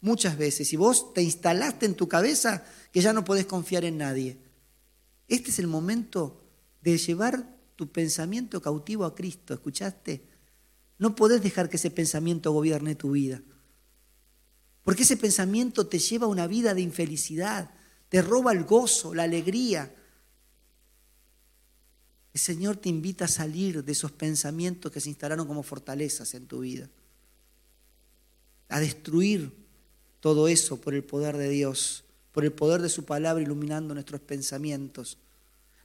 muchas 0.00 0.36
veces 0.36 0.72
y 0.72 0.76
vos 0.76 1.14
te 1.14 1.22
instalaste 1.22 1.86
en 1.86 1.94
tu 1.94 2.08
cabeza 2.08 2.64
que 2.90 3.00
ya 3.00 3.12
no 3.12 3.24
podés 3.24 3.46
confiar 3.46 3.84
en 3.84 3.98
nadie. 3.98 4.43
Este 5.28 5.50
es 5.50 5.58
el 5.58 5.66
momento 5.66 6.42
de 6.82 6.98
llevar 6.98 7.56
tu 7.76 7.90
pensamiento 7.90 8.60
cautivo 8.60 9.04
a 9.04 9.14
Cristo, 9.14 9.54
¿escuchaste? 9.54 10.24
No 10.98 11.14
podés 11.14 11.42
dejar 11.42 11.68
que 11.68 11.76
ese 11.76 11.90
pensamiento 11.90 12.52
gobierne 12.52 12.94
tu 12.94 13.12
vida. 13.12 13.42
Porque 14.84 15.02
ese 15.02 15.16
pensamiento 15.16 15.86
te 15.86 15.98
lleva 15.98 16.26
a 16.26 16.30
una 16.30 16.46
vida 16.46 16.74
de 16.74 16.82
infelicidad, 16.82 17.70
te 18.08 18.20
roba 18.22 18.52
el 18.52 18.64
gozo, 18.64 19.14
la 19.14 19.24
alegría. 19.24 19.94
El 22.32 22.40
Señor 22.40 22.76
te 22.76 22.90
invita 22.90 23.24
a 23.24 23.28
salir 23.28 23.82
de 23.82 23.92
esos 23.92 24.12
pensamientos 24.12 24.92
que 24.92 25.00
se 25.00 25.08
instalaron 25.08 25.46
como 25.46 25.62
fortalezas 25.62 26.34
en 26.34 26.46
tu 26.46 26.60
vida, 26.60 26.90
a 28.68 28.78
destruir 28.78 29.52
todo 30.20 30.48
eso 30.48 30.80
por 30.80 30.94
el 30.94 31.04
poder 31.04 31.36
de 31.36 31.48
Dios 31.48 32.04
por 32.34 32.44
el 32.44 32.52
poder 32.52 32.82
de 32.82 32.88
su 32.88 33.04
palabra 33.04 33.44
iluminando 33.44 33.94
nuestros 33.94 34.20
pensamientos. 34.20 35.18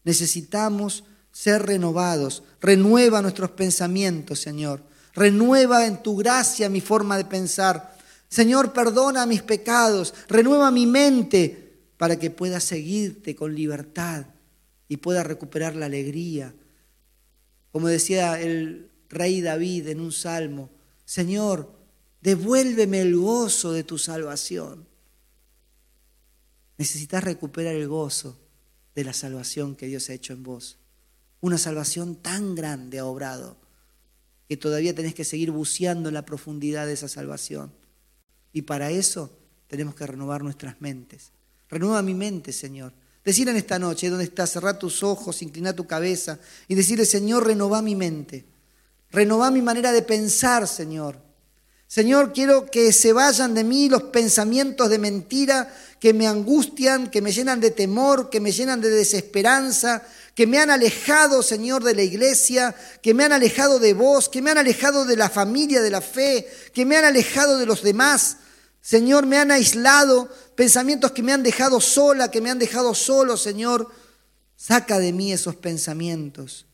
Necesitamos 0.03 1.03
ser 1.31 1.61
renovados. 1.61 2.41
Renueva 2.59 3.21
nuestros 3.21 3.51
pensamientos, 3.51 4.39
Señor. 4.39 4.81
Renueva 5.13 5.85
en 5.85 6.01
tu 6.01 6.17
gracia 6.17 6.67
mi 6.67 6.81
forma 6.81 7.17
de 7.17 7.25
pensar. 7.25 7.95
Señor, 8.27 8.73
perdona 8.73 9.27
mis 9.27 9.43
pecados. 9.43 10.15
Renueva 10.27 10.71
mi 10.71 10.87
mente 10.87 11.77
para 11.97 12.17
que 12.17 12.31
pueda 12.31 12.59
seguirte 12.59 13.35
con 13.35 13.53
libertad 13.53 14.25
y 14.87 14.97
pueda 14.97 15.23
recuperar 15.23 15.75
la 15.75 15.85
alegría. 15.85 16.51
Como 17.71 17.89
decía 17.89 18.41
el 18.41 18.89
rey 19.07 19.41
David 19.41 19.89
en 19.89 19.99
un 19.99 20.11
salmo, 20.11 20.71
Señor, 21.05 21.71
devuélveme 22.21 23.01
el 23.01 23.15
gozo 23.15 23.71
de 23.71 23.83
tu 23.83 23.99
salvación. 23.99 24.88
Necesitas 26.79 27.25
recuperar 27.25 27.75
el 27.75 27.89
gozo 27.89 28.39
de 28.95 29.03
la 29.03 29.11
salvación 29.11 29.75
que 29.75 29.87
Dios 29.87 30.09
ha 30.09 30.13
hecho 30.13 30.31
en 30.31 30.43
vos. 30.43 30.77
Una 31.41 31.57
salvación 31.57 32.15
tan 32.15 32.55
grande 32.55 32.99
ha 32.99 33.05
obrado 33.05 33.57
que 34.47 34.55
todavía 34.55 34.95
tenés 34.95 35.13
que 35.13 35.25
seguir 35.25 35.51
buceando 35.51 36.07
en 36.07 36.15
la 36.15 36.25
profundidad 36.25 36.87
de 36.87 36.93
esa 36.93 37.09
salvación. 37.09 37.73
Y 38.53 38.61
para 38.61 38.91
eso 38.91 39.29
tenemos 39.67 39.93
que 39.93 40.07
renovar 40.07 40.41
nuestras 40.41 40.79
mentes. 40.79 41.33
Renueva 41.67 42.01
mi 42.01 42.13
mente, 42.13 42.53
Señor. 42.53 42.93
Decir 43.25 43.49
en 43.49 43.57
esta 43.57 43.77
noche, 43.77 44.09
donde 44.09 44.23
estás, 44.23 44.51
cerrar 44.51 44.79
tus 44.79 45.03
ojos, 45.03 45.41
inclinar 45.41 45.75
tu 45.75 45.85
cabeza 45.85 46.39
y 46.69 46.75
decirle, 46.75 47.03
Señor, 47.03 47.45
renova 47.45 47.81
mi 47.81 47.95
mente. 47.95 48.45
Renova 49.11 49.51
mi 49.51 49.61
manera 49.61 49.91
de 49.91 50.01
pensar, 50.01 50.65
Señor. 50.65 51.28
Señor, 51.89 52.33
quiero 52.33 52.69
que 52.69 52.93
se 52.93 53.13
vayan 53.13 53.55
de 53.55 53.63
mí 53.63 53.89
los 53.89 54.03
pensamientos 54.03 54.91
de 54.91 54.99
mentira 54.99 55.73
que 55.99 56.13
me 56.13 56.27
angustian, 56.27 57.09
que 57.09 57.19
me 57.19 57.31
llenan 57.31 57.59
de 57.59 57.71
temor, 57.71 58.29
que 58.29 58.39
me 58.39 58.51
llenan 58.51 58.79
de 58.79 58.91
desesperanza, 58.91 60.03
que 60.35 60.45
me 60.45 60.59
han 60.59 60.69
alejado, 60.69 61.41
Señor, 61.41 61.83
de 61.83 61.95
la 61.95 62.03
iglesia, 62.03 62.75
que 63.01 63.15
me 63.15 63.23
han 63.23 63.31
alejado 63.31 63.79
de 63.79 63.95
vos, 63.95 64.29
que 64.29 64.39
me 64.39 64.51
han 64.51 64.59
alejado 64.59 65.03
de 65.05 65.17
la 65.17 65.31
familia, 65.31 65.81
de 65.81 65.89
la 65.89 66.01
fe, 66.01 66.47
que 66.75 66.85
me 66.85 66.95
han 66.95 67.05
alejado 67.05 67.57
de 67.57 67.65
los 67.65 67.81
demás. 67.81 68.37
Señor, 68.81 69.25
me 69.25 69.39
han 69.39 69.49
aislado, 69.49 70.29
pensamientos 70.53 71.11
que 71.11 71.23
me 71.23 71.33
han 71.33 71.41
dejado 71.41 71.81
sola, 71.81 72.29
que 72.29 72.39
me 72.39 72.51
han 72.51 72.59
dejado 72.59 72.93
solo, 72.93 73.35
Señor. 73.35 73.91
Saca 74.55 74.99
de 74.99 75.11
mí 75.11 75.33
esos 75.33 75.55
pensamientos. 75.55 76.67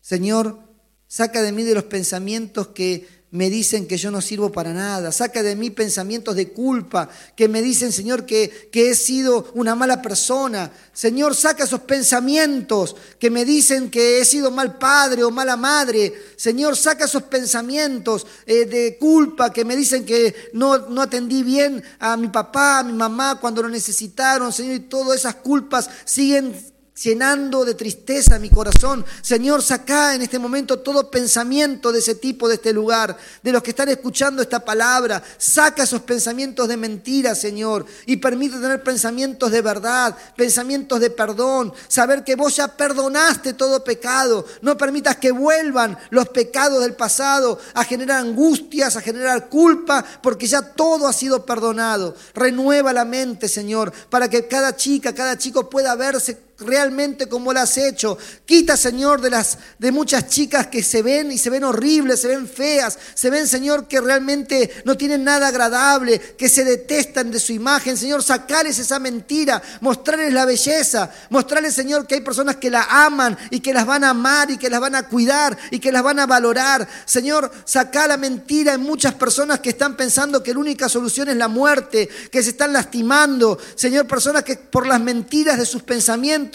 Señor, 0.00 0.58
saca 1.06 1.42
de 1.42 1.52
mí 1.52 1.64
de 1.64 1.74
los 1.74 1.84
pensamientos 1.84 2.68
que 2.68 3.17
me 3.30 3.50
dicen 3.50 3.86
que 3.86 3.98
yo 3.98 4.10
no 4.10 4.22
sirvo 4.22 4.50
para 4.50 4.72
nada. 4.72 5.12
Saca 5.12 5.42
de 5.42 5.54
mí 5.54 5.68
pensamientos 5.68 6.34
de 6.34 6.50
culpa 6.50 7.10
que 7.36 7.46
me 7.46 7.60
dicen, 7.60 7.92
Señor, 7.92 8.24
que, 8.24 8.70
que, 8.72 8.90
he 8.90 8.94
sido 8.94 9.50
una 9.54 9.74
mala 9.74 10.00
persona. 10.00 10.70
Señor, 10.94 11.34
saca 11.34 11.64
esos 11.64 11.80
pensamientos 11.80 12.96
que 13.18 13.30
me 13.30 13.44
dicen 13.44 13.90
que 13.90 14.20
he 14.20 14.24
sido 14.24 14.50
mal 14.50 14.78
padre 14.78 15.24
o 15.24 15.30
mala 15.30 15.56
madre. 15.56 16.14
Señor, 16.36 16.76
saca 16.76 17.04
esos 17.04 17.24
pensamientos 17.24 18.26
eh, 18.46 18.64
de 18.64 18.96
culpa 18.98 19.52
que 19.52 19.64
me 19.64 19.76
dicen 19.76 20.06
que 20.06 20.34
no, 20.54 20.78
no 20.88 21.02
atendí 21.02 21.42
bien 21.42 21.82
a 21.98 22.16
mi 22.16 22.28
papá, 22.28 22.78
a 22.78 22.84
mi 22.84 22.94
mamá 22.94 23.38
cuando 23.38 23.62
lo 23.62 23.68
necesitaron. 23.68 24.52
Señor, 24.52 24.76
y 24.76 24.80
todas 24.80 25.18
esas 25.18 25.34
culpas 25.34 25.90
siguen 26.06 26.54
llenando 27.02 27.64
de 27.64 27.74
tristeza 27.74 28.38
mi 28.38 28.50
corazón. 28.50 29.04
Señor, 29.22 29.62
saca 29.62 30.14
en 30.14 30.22
este 30.22 30.38
momento 30.38 30.80
todo 30.80 31.10
pensamiento 31.10 31.92
de 31.92 32.00
ese 32.00 32.16
tipo, 32.16 32.48
de 32.48 32.56
este 32.56 32.72
lugar, 32.72 33.16
de 33.42 33.52
los 33.52 33.62
que 33.62 33.70
están 33.70 33.88
escuchando 33.88 34.42
esta 34.42 34.64
palabra. 34.64 35.22
Saca 35.36 35.84
esos 35.84 36.02
pensamientos 36.02 36.68
de 36.68 36.76
mentira, 36.76 37.34
Señor, 37.34 37.86
y 38.06 38.16
permite 38.16 38.58
tener 38.58 38.82
pensamientos 38.82 39.50
de 39.50 39.62
verdad, 39.62 40.16
pensamientos 40.36 41.00
de 41.00 41.10
perdón, 41.10 41.72
saber 41.86 42.24
que 42.24 42.36
vos 42.36 42.56
ya 42.56 42.76
perdonaste 42.76 43.52
todo 43.52 43.84
pecado. 43.84 44.44
No 44.62 44.76
permitas 44.76 45.16
que 45.16 45.30
vuelvan 45.30 45.96
los 46.10 46.28
pecados 46.30 46.82
del 46.82 46.94
pasado 46.94 47.58
a 47.74 47.84
generar 47.84 48.20
angustias, 48.20 48.96
a 48.96 49.00
generar 49.00 49.48
culpa, 49.48 50.04
porque 50.22 50.46
ya 50.46 50.62
todo 50.62 51.06
ha 51.06 51.12
sido 51.12 51.44
perdonado. 51.46 52.16
Renueva 52.34 52.92
la 52.92 53.04
mente, 53.04 53.48
Señor, 53.48 53.92
para 54.10 54.28
que 54.28 54.48
cada 54.48 54.74
chica, 54.74 55.14
cada 55.14 55.38
chico 55.38 55.68
pueda 55.70 55.94
verse 55.94 56.47
realmente 56.60 57.28
como 57.28 57.52
lo 57.52 57.60
has 57.60 57.76
hecho. 57.78 58.18
Quita, 58.44 58.76
Señor, 58.76 59.20
de 59.20 59.30
las 59.30 59.58
de 59.78 59.92
muchas 59.92 60.28
chicas 60.28 60.66
que 60.66 60.82
se 60.82 61.02
ven 61.02 61.30
y 61.30 61.38
se 61.38 61.50
ven 61.50 61.64
horribles, 61.64 62.20
se 62.20 62.28
ven 62.28 62.48
feas, 62.48 62.98
se 63.14 63.30
ven, 63.30 63.46
Señor, 63.46 63.86
que 63.86 64.00
realmente 64.00 64.82
no 64.84 64.96
tienen 64.96 65.24
nada 65.24 65.48
agradable, 65.48 66.18
que 66.18 66.48
se 66.48 66.64
detestan 66.64 67.30
de 67.30 67.38
su 67.38 67.52
imagen. 67.52 67.96
Señor, 67.96 68.22
sacales 68.22 68.78
esa 68.78 68.98
mentira, 68.98 69.62
mostrarles 69.80 70.32
la 70.32 70.44
belleza, 70.44 71.10
mostrarles, 71.30 71.74
Señor, 71.74 72.06
que 72.06 72.16
hay 72.16 72.20
personas 72.22 72.56
que 72.56 72.70
la 72.70 72.82
aman 73.06 73.36
y 73.50 73.60
que 73.60 73.72
las 73.72 73.86
van 73.86 74.04
a 74.04 74.10
amar 74.10 74.50
y 74.50 74.58
que 74.58 74.70
las 74.70 74.80
van 74.80 74.94
a 74.94 75.08
cuidar 75.08 75.56
y 75.70 75.78
que 75.78 75.92
las 75.92 76.02
van 76.02 76.18
a 76.18 76.26
valorar. 76.26 76.88
Señor, 77.04 77.50
saca 77.64 78.08
la 78.08 78.16
mentira 78.16 78.74
en 78.74 78.80
muchas 78.80 79.14
personas 79.14 79.60
que 79.60 79.70
están 79.70 79.96
pensando 79.96 80.42
que 80.42 80.52
la 80.52 80.60
única 80.60 80.88
solución 80.88 81.28
es 81.28 81.36
la 81.36 81.48
muerte, 81.48 82.08
que 82.30 82.42
se 82.42 82.50
están 82.50 82.72
lastimando. 82.72 83.58
Señor, 83.76 84.06
personas 84.06 84.42
que 84.42 84.56
por 84.56 84.86
las 84.86 85.00
mentiras 85.00 85.56
de 85.58 85.66
sus 85.66 85.82
pensamientos, 85.82 86.47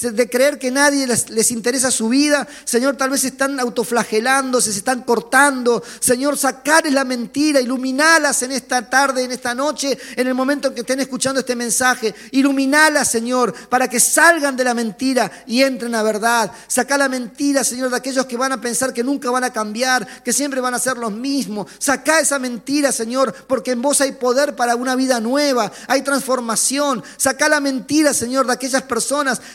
de 0.00 0.28
creer 0.28 0.58
que 0.58 0.70
nadie 0.70 1.06
les, 1.06 1.50
interesa 1.50 1.90
su 1.90 2.08
vida, 2.08 2.46
Señor, 2.64 2.96
tal 2.96 3.10
vez 3.10 3.22
se 3.22 3.28
están 3.28 3.58
autoflagelándose, 3.60 4.72
se 4.72 4.78
están 4.78 5.02
cortando. 5.02 5.82
Señor, 6.00 6.36
sacarles 6.36 6.92
la 6.92 7.04
mentira, 7.04 7.60
iluminalas 7.60 8.42
en 8.42 8.52
esta 8.52 8.88
tarde, 8.88 9.24
en 9.24 9.32
esta 9.32 9.54
noche, 9.54 9.98
en 10.16 10.26
el 10.26 10.34
momento 10.34 10.68
en 10.68 10.74
que 10.74 10.80
estén 10.80 11.00
escuchando 11.00 11.40
este 11.40 11.56
mensaje. 11.56 12.14
Iluminalas, 12.30 13.10
Señor, 13.10 13.54
para 13.68 13.88
que 13.88 14.00
salgan 14.00 14.56
de 14.56 14.64
la 14.64 14.74
mentira 14.74 15.30
y 15.46 15.62
entren 15.62 15.94
a 15.94 16.02
verdad. 16.02 16.52
Saca 16.66 16.98
la 16.98 17.08
mentira, 17.08 17.64
Señor, 17.64 17.90
de 17.90 17.96
aquellos 17.96 18.26
que 18.26 18.36
van 18.36 18.52
a 18.52 18.60
pensar 18.60 18.92
que 18.92 19.04
nunca 19.04 19.30
van 19.30 19.44
a 19.44 19.52
cambiar, 19.52 20.06
que 20.22 20.32
siempre 20.32 20.60
van 20.60 20.74
a 20.74 20.78
ser 20.78 20.96
los 20.96 21.12
mismos. 21.12 21.70
Saca 21.78 22.20
esa 22.20 22.38
mentira, 22.38 22.92
Señor, 22.92 23.34
porque 23.46 23.72
en 23.72 23.82
vos 23.82 24.00
hay 24.00 24.12
poder 24.12 24.56
para 24.56 24.76
una 24.76 24.94
vida 24.96 25.20
nueva, 25.20 25.72
hay 25.86 26.02
transformación. 26.02 27.02
Saca 27.16 27.48
la 27.48 27.60
mentira, 27.60 28.14
Señor, 28.14 28.46
de 28.46 28.52
aquellas 28.52 28.82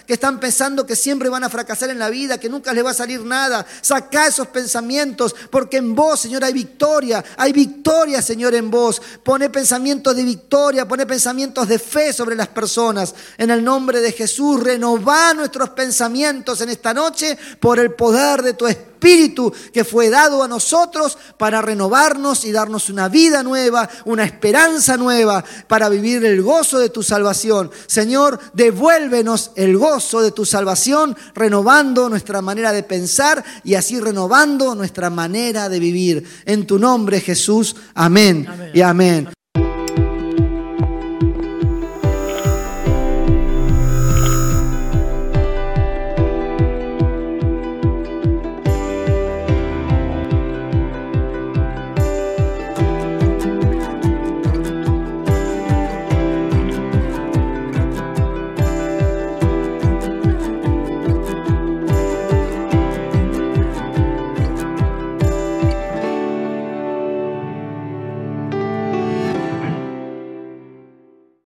que 0.05 0.13
están 0.13 0.39
pensando 0.39 0.85
que 0.85 0.95
siempre 0.95 1.29
van 1.29 1.43
a 1.43 1.49
fracasar 1.49 1.89
en 1.89 1.99
la 1.99 2.09
vida, 2.09 2.37
que 2.37 2.49
nunca 2.49 2.73
les 2.73 2.85
va 2.85 2.91
a 2.91 2.93
salir 2.93 3.21
nada. 3.21 3.65
Saca 3.81 4.27
esos 4.27 4.47
pensamientos, 4.47 5.35
porque 5.49 5.77
en 5.77 5.95
vos, 5.95 6.19
Señor, 6.19 6.43
hay 6.43 6.53
victoria. 6.53 7.23
Hay 7.37 7.53
victoria, 7.53 8.21
Señor, 8.21 8.53
en 8.55 8.71
vos. 8.71 9.01
Pone 9.23 9.49
pensamientos 9.49 10.15
de 10.15 10.23
victoria, 10.23 10.87
pone 10.87 11.05
pensamientos 11.05 11.67
de 11.67 11.79
fe 11.79 12.13
sobre 12.13 12.35
las 12.35 12.47
personas. 12.47 13.13
En 13.37 13.49
el 13.51 13.63
nombre 13.63 14.01
de 14.01 14.11
Jesús, 14.11 14.63
renova 14.63 15.33
nuestros 15.33 15.69
pensamientos 15.69 16.61
en 16.61 16.69
esta 16.69 16.93
noche 16.93 17.37
por 17.59 17.79
el 17.79 17.93
poder 17.93 18.41
de 18.41 18.53
tu 18.53 18.67
Espíritu 18.67 18.92
Espíritu 19.03 19.51
que 19.73 19.83
fue 19.83 20.09
dado 20.09 20.43
a 20.43 20.47
nosotros 20.47 21.17
para 21.37 21.61
renovarnos 21.61 22.45
y 22.45 22.53
darnos 22.53 22.89
una 22.89 23.09
vida 23.09 23.43
nueva, 23.43 23.89
una 24.05 24.23
esperanza 24.23 24.95
nueva, 24.95 25.43
para 25.67 25.89
vivir 25.89 26.23
el 26.23 26.41
gozo 26.41 26.79
de 26.79 26.89
tu 26.89 27.03
salvación. 27.03 27.69
Señor, 27.85 28.39
devuélvenos 28.53 29.51
el 29.55 29.77
gozo 29.77 30.21
de 30.21 30.31
tu 30.31 30.45
salvación, 30.45 31.17
renovando 31.35 32.07
nuestra 32.07 32.41
manera 32.41 32.71
de 32.71 32.83
pensar 32.83 33.43
y 33.65 33.75
así 33.75 33.99
renovando 33.99 34.73
nuestra 34.73 35.09
manera 35.09 35.67
de 35.67 35.79
vivir. 35.79 36.25
En 36.45 36.65
tu 36.65 36.79
nombre, 36.79 37.19
Jesús. 37.19 37.75
Amén, 37.95 38.47
amén. 38.49 38.71
y 38.73 38.81
amén. 38.81 39.42